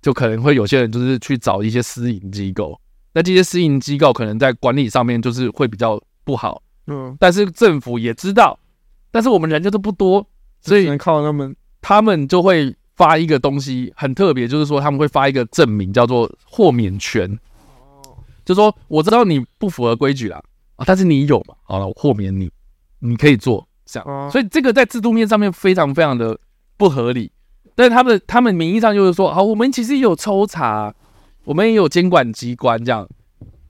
[0.03, 2.81] 就可能会有些人就是去找一些私营机构，
[3.13, 8.59] 那这些私营机构可能在管理上面就是会比较不好，嗯，但是政府也知道，
[9.11, 10.27] 但是我们人就是不多，
[10.61, 17.39] 所以只能靠他们，他们就会发一个东西很特别，就是说他们会发一个证明，叫做豁免权。
[18.45, 20.41] 就说我知道你不符合规矩啦，
[20.77, 21.55] 啊，但是你有嘛？
[21.65, 22.49] 好了，我豁免你，
[23.01, 24.31] 你可以做这样。
[24.31, 26.39] 所以这个在制度面上面非常非常的
[26.77, 27.33] 不合理。
[27.75, 30.95] 但是他们他们名义上就是说，好，我们其实也有抽查，
[31.45, 33.07] 我们也有监管机关这样。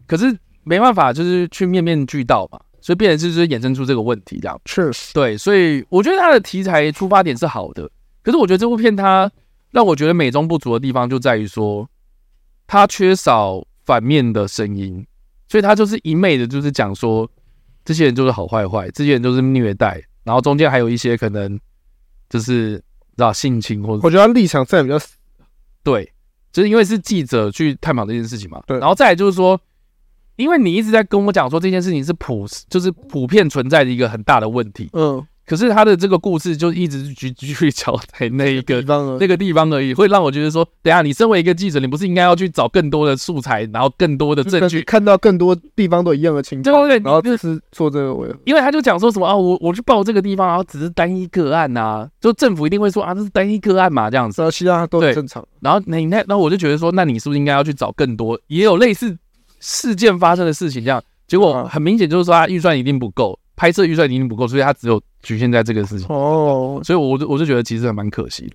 [0.06, 4.60] 可是没办法，就是去面面俱到嘛，所以变成就是衍生出这个问题这样。
[4.64, 7.90] 确实，对，所以我觉得他的题材出发点是好的，
[8.22, 9.28] 可是我觉得这部片它
[9.72, 11.90] 让我觉得美中不足的地方就在于说，
[12.68, 13.66] 它缺少。
[13.86, 15.06] 反面的声音，
[15.48, 17.30] 所以他就是一昧的，就是讲说
[17.84, 21.56] 这些人就是好坏坏，这些人就是虐待，然后中间还有一些可能
[22.28, 22.82] 就是知
[23.18, 24.98] 道性侵或者，我觉得他立场在比较
[25.84, 26.12] 对，
[26.50, 29.60] 就是因为是记者去探访这件事情嘛，对，然后再来就是说，
[30.36, 35.26] 因为你一直在跟我讲说这件事情是普，就是普遍存在的一个很大的问题，嗯。
[35.48, 38.82] 可是他的这个故事就一直聚聚焦在那一个
[39.20, 55.46] 那个地方而已，会让我觉得说，等下你身为一个记者，你不是应该要去找更多的素材，然后更多的证据， 看到更多地方都一样的情况，对，然后就是做这个为，因为他就讲说什么啊，我我去报这个地方，然后只是单一个案呐，就政府一定会说啊，这是单一个案嘛，这样子，其他都很正常。
[55.60, 58.36] 然后那那那我就觉得说，那你是不是应该要去找更多？
[58.48, 59.16] 也有类似
[59.60, 60.84] 事件发生的事情？
[60.84, 63.38] 这样结果很明显就是说，他预算一定不够。
[63.58, 68.52] 拍摄预算一定不够，所以他只有局限在这个事情哦，所以我就我就觉得其实还蛮可惜的。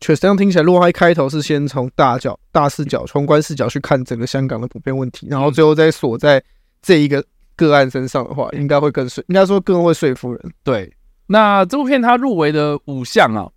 [0.00, 6.40] 确实，这样听起来，如果他一开头是先从大角大视角、宏观视角去看整个香港的普遍问题，然后最后再锁在
[6.80, 7.24] 这一个
[7.56, 10.52] 个案身上的话，应该会更说，应该说更会说服人。
[10.62, 10.92] 对，
[11.26, 13.50] 那这部片它入围的五项啊，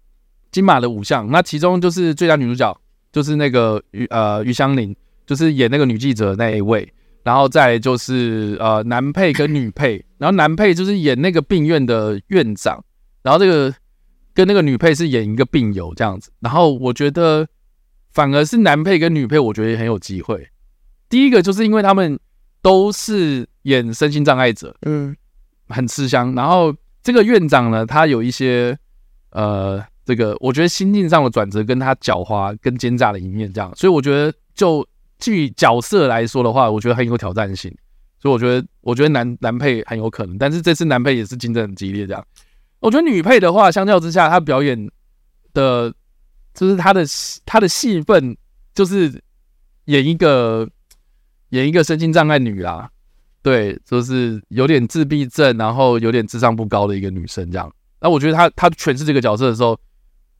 [0.51, 2.75] 金马的五项，那其中就是最佳女主角，
[3.11, 4.95] 就是那个余呃于香凝，
[5.25, 6.91] 就是演那个女记者那一位。
[7.23, 12.85] 然后再就是呃男配跟女配，然后男配就是演那个病院的院长，
[13.23, 13.73] 然后这个
[14.31, 16.29] 跟那个女配是演一个病友这样子。
[16.39, 17.47] 然后我觉得
[18.11, 20.47] 反而是男配跟女配，我觉得也很有机会。
[21.09, 22.19] 第一个就是因为他们
[22.61, 25.15] 都是演身心障碍者，嗯，
[25.69, 26.31] 很吃香。
[26.35, 28.77] 然后这个院长呢，他有一些
[29.31, 34.87] 呃这个我觉得心境上的转折，跟他狡猾跟奸诈的一面，这样，所以我觉得就
[35.19, 37.75] 据角色来说的话，我觉得很有挑战性。
[38.19, 42.25] 所以我觉得，我觉得男男配很有可能，但是这次男配也是竞争很激烈，这样。
[42.79, 44.89] 我觉得女配的话，相较之下，她表演
[45.53, 45.93] 的，
[46.53, 47.05] 就是她的
[47.45, 48.35] 她的戏份，
[48.73, 49.21] 就是
[49.85, 50.67] 演一个
[51.49, 52.89] 演一个身心障碍女啦，
[53.43, 57.71] 对，就是有点自闭症，然后有点智商不高的一个女生这样。
[58.01, 59.79] 那我觉得她她诠释这个角色的时候，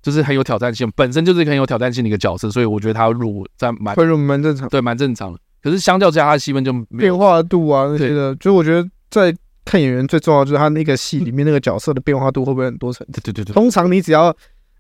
[0.06, 5.40] 就是很有挑战性，本身就是一个很有挑战性的一个角色，所以我觉得他入在蛮会入蛮正常，对，蛮正常的。
[5.64, 9.36] 可是相较之下，他的戏份就变化度啊那些的，就我觉得在。
[9.68, 13.14] 看演员最重要就是他那个戏里面那个角色的变化度会不会很多层次？
[13.14, 13.52] 对对对对。
[13.52, 14.32] 通常你只要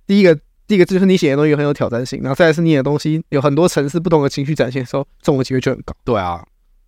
[0.06, 5.96] 第一个第一个就是你写的东西很有挑战性，然后再来是你的东西有很多层次不同的情绪展现的时候，中的机会就很高。
[6.04, 6.46] 对啊，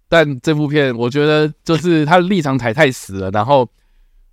[0.07, 3.67] 但这部片我觉得就是他的立场踩太死了，然后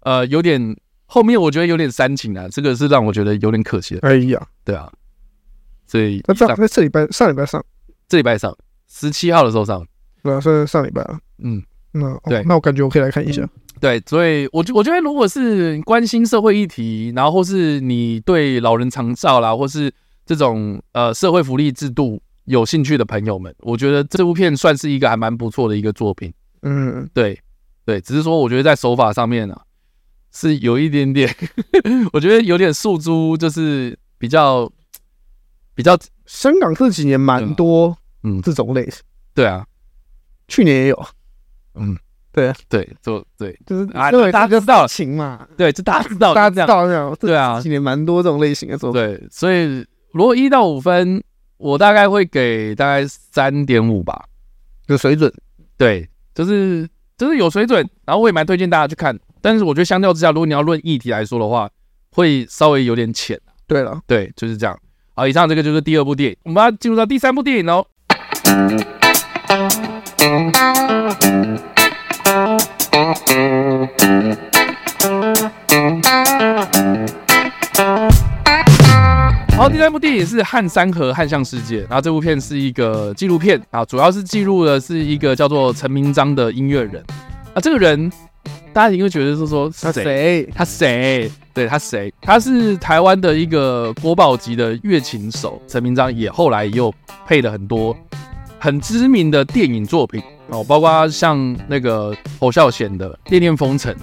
[0.01, 0.77] 呃有点
[1.15, 4.01] 后面我觉得有点煽情啊，这个是让我觉得有点可惜的。
[4.01, 4.91] 哎呀，对啊，
[5.87, 7.65] 所以那上在这礼拜上礼拜上。
[8.09, 8.53] 这礼拜上。
[8.89, 9.87] 十七号的时候上，
[10.25, 11.63] 对啊，是上礼拜啊，嗯。
[11.93, 13.49] 那、哦、对，那我感觉我可以来看一下。
[13.81, 19.93] 对，所以我觉我觉得，如果是关心社会议题，然后或是你对老人长照啦，或是
[20.27, 26.35] 这种呃社会福利制度有兴趣的朋友们，我觉得这部片算是一个还蛮不错的一个作品。
[26.63, 27.39] 嗯，对。
[27.87, 29.61] 对，只是说我觉得在手法上面呢、啊，
[30.35, 31.35] 是有一点点，
[32.13, 34.71] 我觉得有点诉诸，就是比较
[35.75, 38.43] 比较香港这几年蛮多嗯。
[38.43, 39.01] 这种类型。
[39.33, 39.65] 对啊，
[40.49, 41.07] 去年也有。
[41.77, 41.97] 嗯，
[42.33, 51.23] 对对，就对，就是啊，大家知道情嘛，对，就大家知道，大家知道那样，对啊，今年蛮多这种类型的作品，对，所以如果一到五分，
[51.57, 54.27] 我大概会给大概三点五吧，
[54.87, 55.33] 有水准，
[55.77, 61.71] 对，就是就是有水准，然后我也蛮推荐大家去看，但是我觉得相较之下，如果你要论议题来说的话，
[62.11, 64.79] 会稍微有点浅，对了，对，就是这样，
[65.15, 67.87] 好，以上这个就是第二部电影，我们要进入到第三部电影哦。
[79.65, 87.03] 好，第三部电影是《汉三河汉象世界》，然后这部片是一个纪录片啊，主要是记录的是一个叫做陈明章的音乐人
[87.55, 87.63] 啊。
[87.63, 88.13] 这个人
[88.75, 90.47] 大家应该觉得是说他谁？
[90.55, 91.33] 他谁？
[91.55, 92.13] 对，他谁？
[92.21, 96.93] 他是台湾的一个国宝级的乐琴手，陈明章也后来又
[97.27, 97.97] 配了很多
[98.59, 100.23] 很知名的电影作品。
[100.49, 103.95] 哦，包括像那个侯孝贤的《恋恋风尘》，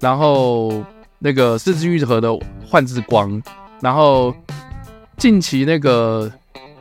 [0.00, 0.82] 然后
[1.20, 2.28] 那个是枝裕和的
[2.66, 3.40] 《幻之光》，
[3.80, 4.34] 然后
[5.18, 6.30] 近期那个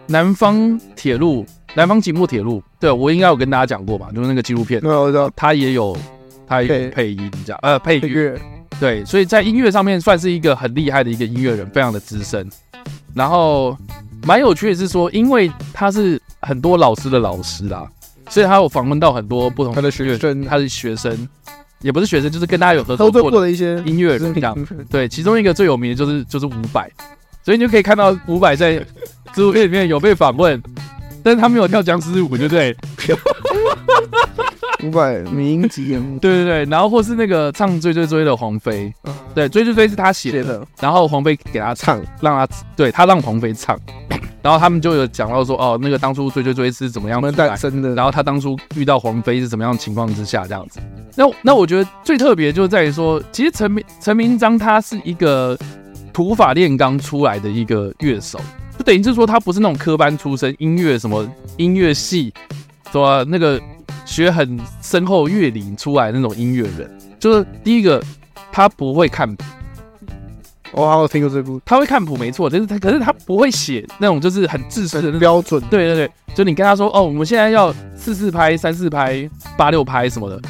[0.05, 4.09] 南方铁路、南方寂寞铁路，对，我应该有跟大家讲过吧？
[4.15, 5.97] 就是那个纪录片，对，我知道，他也有，
[6.47, 8.41] 他也有配音这样，呃，配乐，乐
[8.79, 12.47] 对，所以在音乐上面算是一个很厉害的一个音乐人，非常的资深。
[13.13, 13.75] 然后
[14.23, 17.85] 蛮有趣的是说，因为他是很多老师的老师啦。
[18.29, 21.27] 所以他有访问到很多不同他的学生，他的学生
[21.81, 24.67] 也不是学生，就是跟大家有合作过的一些音乐人这样。
[24.89, 26.91] 对，其中一个最有名的就是就是伍佰，
[27.47, 28.77] 所以你就可以看到伍佰在
[29.33, 30.61] 纪录片里面有被访问，
[31.23, 32.75] 但是他没有跳僵尸舞，对不对？
[34.83, 38.93] 伍佰名级人物，对对对，然后或是那个唱追追追的黄妃，
[39.33, 43.79] 对，追追追是他写的，然后黄妃给他唱，让他对他让黄妃唱。
[44.41, 47.95] 然后他们就有讲到说，哦，那个当初追追追是怎么样诞生的？
[47.95, 50.81] 然后他当初遇到黄妃是怎么样的情况之下这样子。
[51.15, 55.57] 那那我觉得最特别就在于说，其实陈明陈明章他是一个
[56.17, 58.39] 土法炼钢出来的一个乐手，
[58.75, 61.23] 就等于是说他不是那种科班出身，音乐什么
[61.57, 62.33] 音乐系，
[62.91, 63.61] 说那个
[64.03, 66.91] 学很深厚乐理出来那种音乐人。
[67.19, 68.03] 就是第一个，
[68.51, 69.29] 他不会看。
[70.71, 75.61] 我好像听过这部，他会看谱没错，但是他可是他不会写那种就是很制式的标准。
[75.69, 80.41] 对对对，就你跟他说哦，我们现在要四四拍、三四拍、八六拍什么的，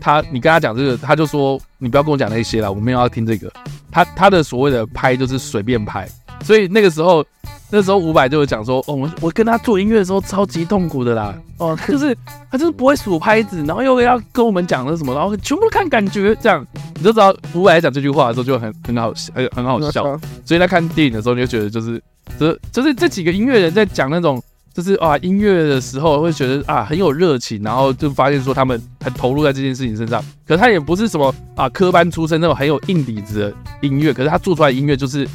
[0.00, 3.52] 他你跟他讲这个，他就说你不要跟我讲那些了，我没有要听这个。
[3.96, 6.06] 他他的所谓的拍就是随便拍，
[6.44, 7.24] 所以那个时候。
[7.68, 12.16] 那时候伍佰就有讲说，哦，我我跟他做音乐的时候超级痛苦的啦，哦， 就是
[12.48, 16.64] 他就是不会数拍子，然后又要跟我们讲那什么，然后全部都看感觉，这样。
[16.94, 20.04] 你就知道伍佰在讲这句话的时候就很很好很很好笑，
[20.44, 22.00] 所以在看电影的时候你就觉得就是，
[22.38, 24.40] 就是就是这几个音乐人在讲那种
[24.76, 35.26] 就是啊音乐的时候会觉得啊很有热情，然后就发现说他们很投入在这件事情身上，可是他也不是什么啊科班出身那种很有硬底子的音乐，可是他做出来的音乐就是。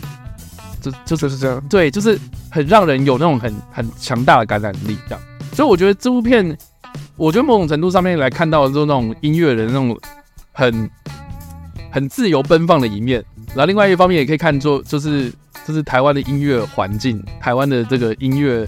[0.84, 2.18] 就就就是这样，对，就是
[2.50, 5.24] 很让人有那种很很强大的感染力，这样。
[5.54, 6.58] 所以我觉得这部片，
[7.18, 9.96] 我觉得某种程度上面来看到就是那种音乐人那种
[10.52, 10.90] 很
[11.92, 13.24] 很自由奔放的一面。
[13.50, 15.32] 然后另外一方面也可以看作，就是
[15.66, 18.68] 就是台湾的音乐环境，台湾的这个音乐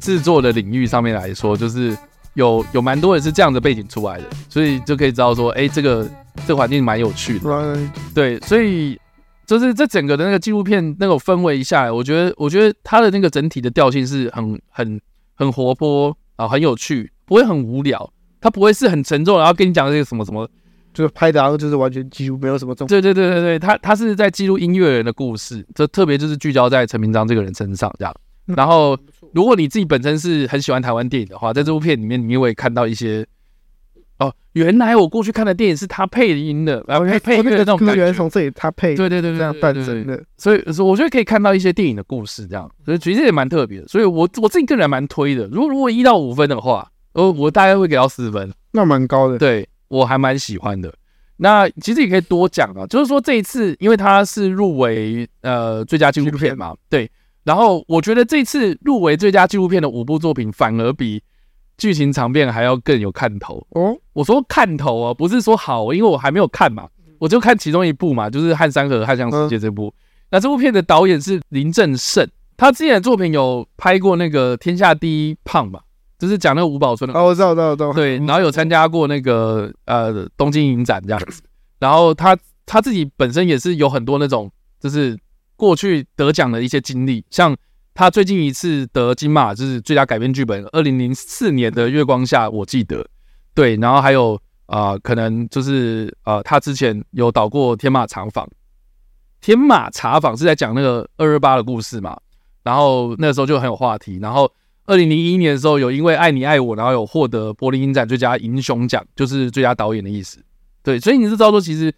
[0.00, 1.96] 制作的领域上面来说，就是
[2.34, 6.08] 有有蛮多人是这样的背景出来的，所以就可以知道说，哎、欸，这个
[6.46, 7.78] 这个环境蛮有趣的。
[8.14, 8.98] 对，所以
[9.46, 15.00] 就是这整个的那个纪录片那种氛围一下来，我觉得我觉得它的那个整体的调性是很很
[15.34, 20.48] 很活泼啊，很有趣，不会很无聊，它不会是很沉重，然后跟你讲这个什么什么。
[20.94, 22.86] 就是拍的，然后就是完全几乎没有什么重。
[22.86, 28.14] 对对对对对，他他是在记录音乐人的故事，这特别就是聚焦在陈明章这个人身上这样。
[28.46, 28.96] 然后，
[29.32, 33.26] 如果你自己本身是很喜欢台湾电影的话，在这部片里面，你也会看到一些
[34.18, 40.22] 哦，原来我过去看的电影是他配音的，然后配配乐的那种感觉，从这里他配，对对对，这样诞生的。
[40.36, 43.88] 所以，我觉得可以看到一些电影的故事这样，所以其实也蛮特别的。
[43.88, 45.48] 所以我我自己个人蛮推的。
[45.48, 49.38] 如果如果一到五分的话，呃，我大概会给到四分，那蛮高的。
[49.38, 49.66] 对。
[49.88, 50.92] 我还蛮喜欢的。
[51.36, 57.10] 那其实也可以多讲啊，就是说这一次，因为它是入围呃最佳纪录片嘛，对。
[57.42, 61.22] 然后我觉得这次入围最佳纪录片的五部作品，反而比
[61.76, 63.94] 剧情长片还要更有看头哦。
[64.12, 69.92] 我说看头啊，不是说好，因为我还没有看嘛，我就看其中一部嘛，就是《汉山河·汉江世界》这部。
[70.30, 72.26] 那这部片的导演是林正盛，
[72.56, 75.82] 他之前的作品有拍过那个《天下第一胖》吧。
[76.24, 77.92] 就是讲那个吴宝春的哦，我知道，我知道，我知道。
[77.92, 81.42] 对，然后有参加过那个呃东京影展这样子，
[81.78, 84.50] 然后他他自己本身也是有很多那种
[84.80, 85.18] 就是
[85.54, 87.54] 过去得奖的一些经历，像
[87.92, 93.06] 他最近一次得金马就是最佳改编剧本，二零零四年的《月光下》，我记得。
[93.52, 98.46] 对，然后还有啊、呃，可能就是呃，他之前有导过《天马茶坊》，
[99.42, 102.16] 《天马茶坊》是在讲那个二二八的故事嘛，
[102.62, 104.50] 然后那个时候就很有话题，然后。
[104.86, 110.44] 二零零一年的时候，有因为爱你爱我，然后有获得柏林影展最佳英雄奖，就是最佳导演的意思。
[110.82, 111.94] 对，所以你是知道说，其实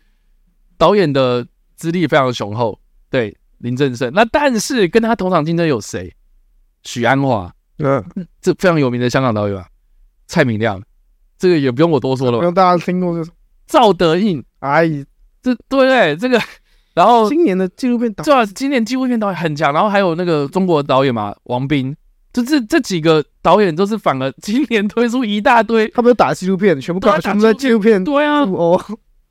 [0.78, 2.78] 导演的资历非常雄厚。
[3.10, 4.12] 对，林正盛。
[4.12, 6.14] 那但是跟他同场竞争有谁？
[6.84, 8.04] 许鞍华，嗯，
[8.40, 9.66] 这非常有名的香港导演啊。
[10.28, 10.80] 蔡明亮，
[11.36, 13.30] 这个也不用我多说了吧，不用大家听过就是
[13.66, 14.44] 赵德胤。
[14.60, 14.86] 哎，
[15.42, 16.40] 这对对，这个。
[16.94, 19.72] 然后今年的纪录片导，对啊，今年纪录片导演很强。
[19.72, 21.96] 然后还有那个中国导演嘛，王斌。
[22.36, 28.04] 就这这几个导演都是反而今年推出一大堆，他们都打纪录片，全部搞全部在纪录片。
[28.04, 28.78] 对啊，哦，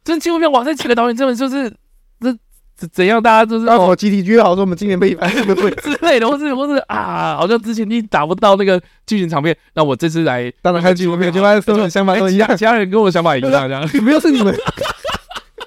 [0.04, 1.72] 这纪录片哇，这几个导演真的就是
[2.20, 2.36] 这
[2.76, 3.22] 怎怎样？
[3.22, 14.52] 大家就是哦，集体约好像说我们今年被一百个对 之类的，或是或是啊，好像之前你打不到那个剧情场面，那我这次来当然看纪录片，就发现想法都一样，其他人跟我想法一样，这样 没有是你们。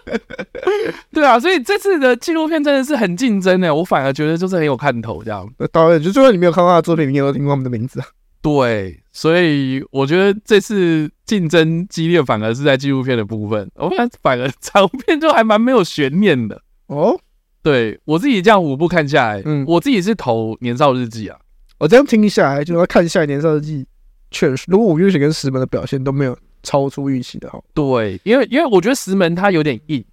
[1.13, 5.49] 对啊，所以这次的纪录片真的是很竞争的，我反而觉得就是很有看头这样。
[5.59, 8.07] 那 导演就就算你没有看过他的作品，你也都听过他们的名字啊。
[8.41, 13.69] 对，所以我觉得这次竞争激烈，反而是在纪录片的部分。
[13.75, 17.19] 我看反而长片就还蛮没有悬念的哦。
[17.63, 21.39] 对我自己这样五部看下来，嗯，我自己是投《年少日记》啊。
[21.79, 23.83] 我这样听下来，就要看下《年少日记》，
[24.31, 26.39] 确实，如果五月雪跟石门的表现都没有。
[26.63, 30.05] 超出预期的哈，对，因为因为我觉得石门它有点硬，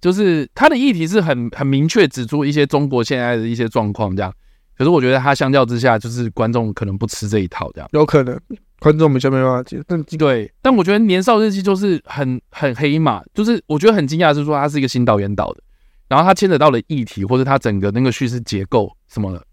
[0.00, 4.32] 就是它的议题是很很明确指出一些中国现在的一些状况这样，
[4.76, 8.38] 可是我觉得它相较之下，就是观众可能不吃这一套这样，有可能
[8.78, 15.62] 观众比较没办法接，但对，但我觉得年少日记就是很很黑马，就是我觉得很惊讶是说它是一个新导演导的，
[16.08, 19.44] 然后它牵扯到了议题或者它整个那个叙事结构什么的，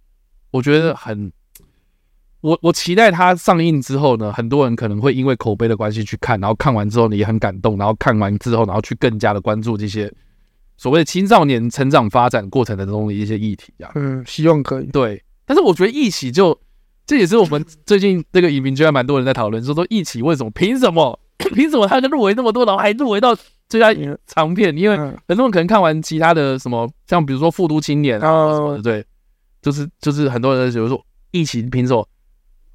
[0.51, 1.31] 我觉得很。
[2.41, 10.11] 我我期待它上映之后呢，很多人可能会因为口碑的关系去看，然后看完之后呢也很感动，然后看完之后，然后去更加的关注这些
[10.77, 13.91] 所谓的青少年成长发展过程的中的一些议题啊。
[13.95, 14.85] 嗯，希望可以。
[14.87, 16.59] 对，但是我觉得一起就
[17.05, 21.19] 这也是我们最近这个影评圈还蛮多人在讨论，说说一起为什么凭什么
[21.53, 23.37] 凭什么他就入围那么多，然后还入围到
[23.69, 23.93] 最佳
[24.25, 24.75] 长片？
[24.75, 29.05] 因为很多人可能看完其他的什么，像比如说《复读青年》啊什么的，对，
[29.61, 32.07] 就是就是很多人觉得说一起凭什么？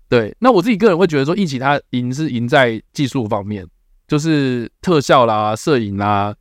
[0.09, 3.67] 对，那我自己个人会觉得说，一起它赢是赢在技术方面，
[4.07, 6.33] 就是特效啦、摄影啦、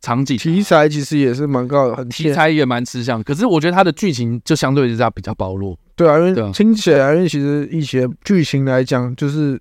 [0.00, 3.20] 场景题材其实也是蛮高的，很题材也蛮吃香。
[3.24, 5.76] 可是我觉得它的剧情就相对之下比较薄弱。
[5.96, 9.60] 对啊，因为听起来，因为其实一些剧情来讲，就是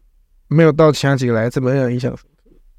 [0.49, 2.16] 没有到其他几个来这么样影响。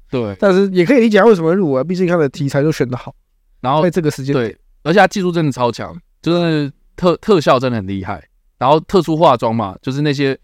[0.09, 3.13] 对，但是也可以理解为什么入围，毕竟它的题材都选得好，
[3.59, 8.23] 然后在这个时间对，而且它技术真的超强，就是特特效真的很厉害，
[8.57, 10.39] 然后特殊化妆嘛，就是那些。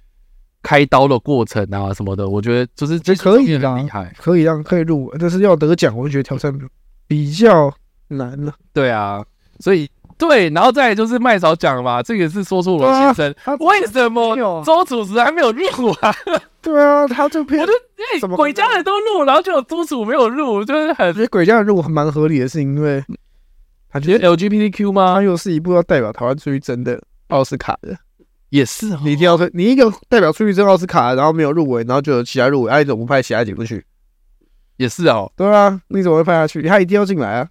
[0.66, 6.51] 开刀的过程啊什么的，我觉得就是这可以的，厉害，可以让可以入，但是要得奖，我就觉得挑战
[7.07, 7.72] 比较
[8.07, 8.51] 难了。
[8.74, 9.24] 对啊，
[9.59, 9.88] 所以
[10.18, 16.11] 对，然后再来就是麦嫂讲嘛，这个是说出我心声，啊、为什么周楚时还没有入啊？
[16.63, 23.03] 对啊，他这片我就因为鬼家人都入，然后就有周楚没有入，就是很觉得鬼家人入蛮合理的，是因为。
[23.88, 25.13] 他觉得 LGBTQ 吗？
[25.13, 27.95] 他又是一部要代表台湾出去争的奥斯卡的，
[28.56, 28.99] 也是、哦。
[29.03, 33.86] 你一定要推，你一个代表出去争奥斯卡，然后没有入围，然后就有其他入围，哎、啊，你怎么不派其他几部去？
[34.78, 36.62] 也是哦，对啊，你怎么会派他去？
[36.62, 37.49] 他一定要进来啊！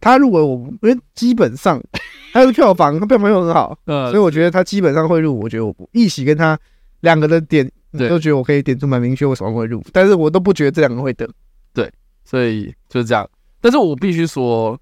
[0.00, 1.80] 他入围，我因为基本上
[2.32, 5.38] 他的票房，他票房又很好，嗯，所以我觉得他基本上会入。
[5.38, 6.58] 我觉得我不一起跟他
[7.00, 7.70] 两个的点，
[8.08, 11.28] 都觉得我可以点出蛮明确为什么会入，但是我都不觉得这两个会得。
[11.72, 11.90] 对，
[12.24, 13.28] 所以就是这样。
[13.60, 14.78] 但是我必须说，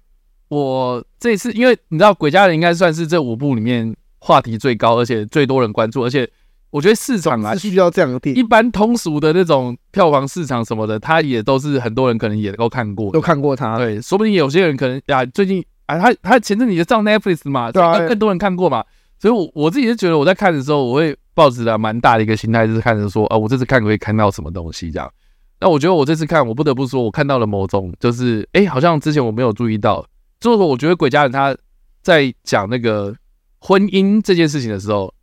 [0.49, 6.29] 我这次因为你知道，《鬼家人》应该算是这五部里面话题最高，而且最多人关注，而且
[6.69, 8.31] 我觉得市场啊需要这样的。
[8.31, 13.77] 一般通俗的那种票房市场什么的，他也都是很多人可能也都看过，都看过他。
[13.77, 18.85] 对，说不定有些人可能啊，最近啊，他他前阵子也上 Netflix 嘛，对啊，更多人看过嘛。
[19.19, 25.11] 所以我，我我自己是觉得我在看的时候，我会抱着蛮大的一个心态，就是看着说啊，我这次看可以看到什么东西这样。
[25.59, 30.03] 那我觉得我这次看，我不得不说，我看到了某种，就是哎、欸，好像之前我没有注意到，
[30.39, 31.55] 就是说，我觉得鬼家人他
[32.01, 33.15] 在讲那个
[33.61, 35.13] 婚姻这件事情的时候，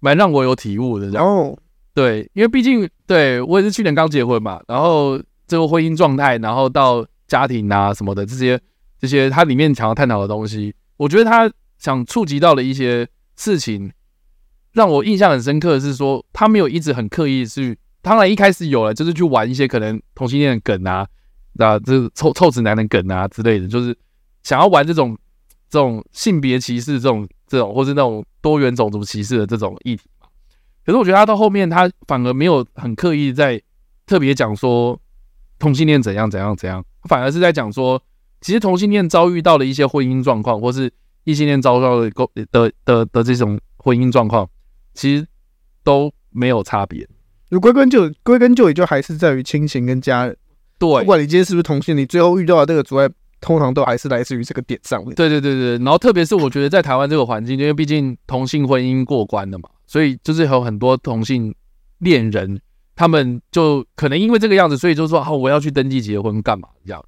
[0.00, 1.08] 蛮让我有体悟的。
[1.10, 1.56] 然后，
[1.94, 8.60] 对，因为毕竟对我也是去年刚结婚嘛，然后这个婚姻状态，然后到家庭啊什么的这些
[8.98, 13.06] 这些，它里面想要探讨的东西，我觉得他想触及到的一些
[13.36, 13.92] 事情，
[14.72, 17.78] 让我印象很深刻的是说，他没有一直很刻意去。
[18.02, 21.06] 当然一开始有了，就是去玩一些可能同性恋的梗啊，
[21.58, 23.96] 啊，这臭臭直男的梗啊之类的，就是
[24.44, 25.18] 想要玩这种
[25.68, 30.28] 这种性别歧视这种这种，或是那种多元种族歧视的这种议题嘛。
[30.84, 33.60] 可是我觉得他到后面，他反而没有很刻意在
[34.06, 34.98] 特别讲说
[35.58, 38.00] 同性恋怎样怎样怎样，反而是在讲说，
[38.40, 40.92] 其实同性恋遭遇到的一些婚姻状况，或是
[41.24, 44.48] 异性恋遭到的的的的，的这种婚姻状况，
[44.94, 45.26] 其实
[45.82, 47.08] 都没有差别。
[47.50, 50.36] 就归根究归根究底，就还是在于亲情跟家人。
[50.78, 53.08] 对，不管你今天是不是同性，你最后遇到的这个阻碍，
[53.46, 55.14] 通常都还是来自于这个点上面。
[55.14, 61.54] 对对对对，然后特别是我觉得在台湾这个环境，因为毕竟同性婚姻过关了嘛，所以就是有很多同性
[61.98, 62.60] 恋人，
[62.96, 67.04] 他们就可能因为这个样子，所以就说哦，我要去登记结婚干嘛这样。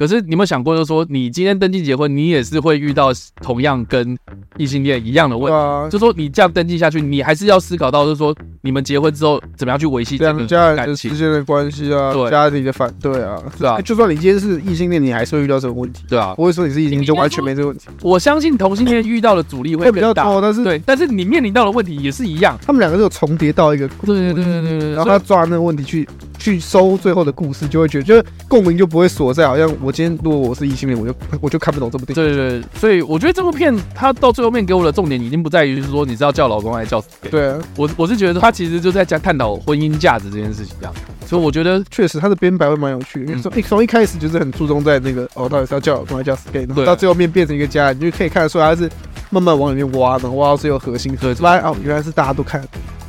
[0.00, 3.10] 可是你有没有想过，就是说你今天登记结婚，你也是会遇到
[3.42, 4.16] 同样跟
[4.56, 5.54] 异性恋一样的问题。
[5.54, 13.78] 啊、就说你这样登记下去，你还是要思考到，就是说你们结婚之后怎么样去维系这个家人之间的关系啊，对家庭的反对啊，是啊。
[13.82, 16.32] 就算你今天是异性恋，你还是会遇到这个问题，对啊。
[16.34, 17.88] 不会说你是异性就完全没这个问题。
[18.00, 30.70] 我相信同性恋遇到的阻力会，会比较大，但是对，但是你面临到的问题也是一样，他们两个就重叠到一个，对对对对对，然后他抓那个问题去去收最后的故事，就会觉得就是共鸣就不会锁在好像我今天如果我是。
[30.70, 32.32] 异性恋，我就我就看不懂这部电影。
[32.32, 37.08] 对对对，所以我觉得这部片它到最后面给我的重点已经不在于是说你是要叫老公还是叫死。
[37.28, 40.94] 对啊，我我是觉得他其实就在讲探讨婚姻价值这件事情这样。
[41.26, 48.88] 所以我觉得确实他的编排会蛮有趣的，因为从一从一开始就是很注重在那个哦，到底是要叫老公还是叫死 gay，然后到最后面变成一个家，你就可以看得出来他是
[49.30, 51.16] 慢慢往里面挖的，挖到最后核心。
[51.16, 52.62] 对，来哦，原来是大家都看。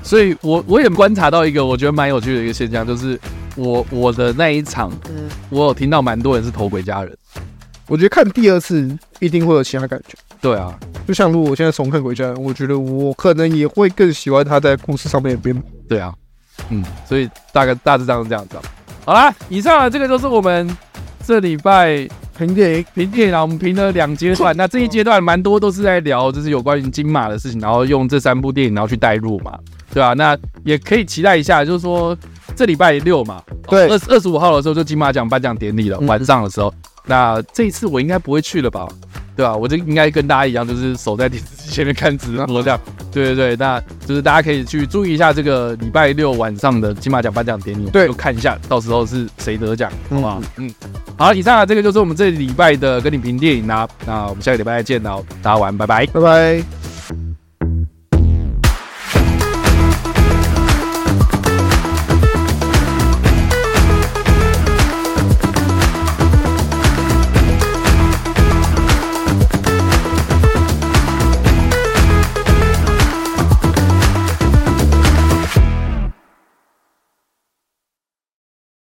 [0.03, 3.19] 所以我我也观察到一个我觉得蛮有趣的一个现象，就是
[3.55, 7.17] 我我的那一场，嗯，我有听到蛮多人是投鬼家人。
[7.87, 10.17] 我觉得看第二次一定会有其他感觉。
[10.39, 10.73] 对啊，
[11.05, 15.61] 就像如果我现在重看《鬼家人》，我觉得我可能也会更喜欢他在故事上面的编排。
[15.89, 16.13] 对啊，
[16.69, 18.55] 嗯，所以大概大致上是这样子。
[19.05, 20.75] 好啦，以上啊，这个就是我们
[21.25, 24.55] 这礼拜评电影评电影啊，我们评了两阶段。
[24.55, 29.59] 那这一阶段蛮多都是在聊，就是有关于金马的事情，然后用这三部电影然后去带入嘛，
[29.93, 30.13] 对吧、啊？
[30.13, 32.17] 那也可以期待一下，就是说
[32.55, 36.73] 这礼拜六嘛，对，二二十五号的时候就金马奖颁奖典礼了，晚上的时候。
[37.03, 38.87] 那这一次我应该不会去了吧？
[39.35, 39.55] 对吧、啊？
[39.55, 42.79] 我就应该跟大家一样，就是守在电视机前面看直播这样。
[43.11, 50.39] 对对对，那就是大家可以去注意一下这个礼拜六晚上的金马奖颁奖典礼，对，就看一下到时候是谁得奖，好不好？
[50.57, 50.71] 嗯，
[51.17, 53.87] 好，以上啊，这个就是我们这礼拜的跟你评电影啦。
[54.05, 56.80] 那我们下个礼拜再见喽，大家晚安，拜拜，拜拜。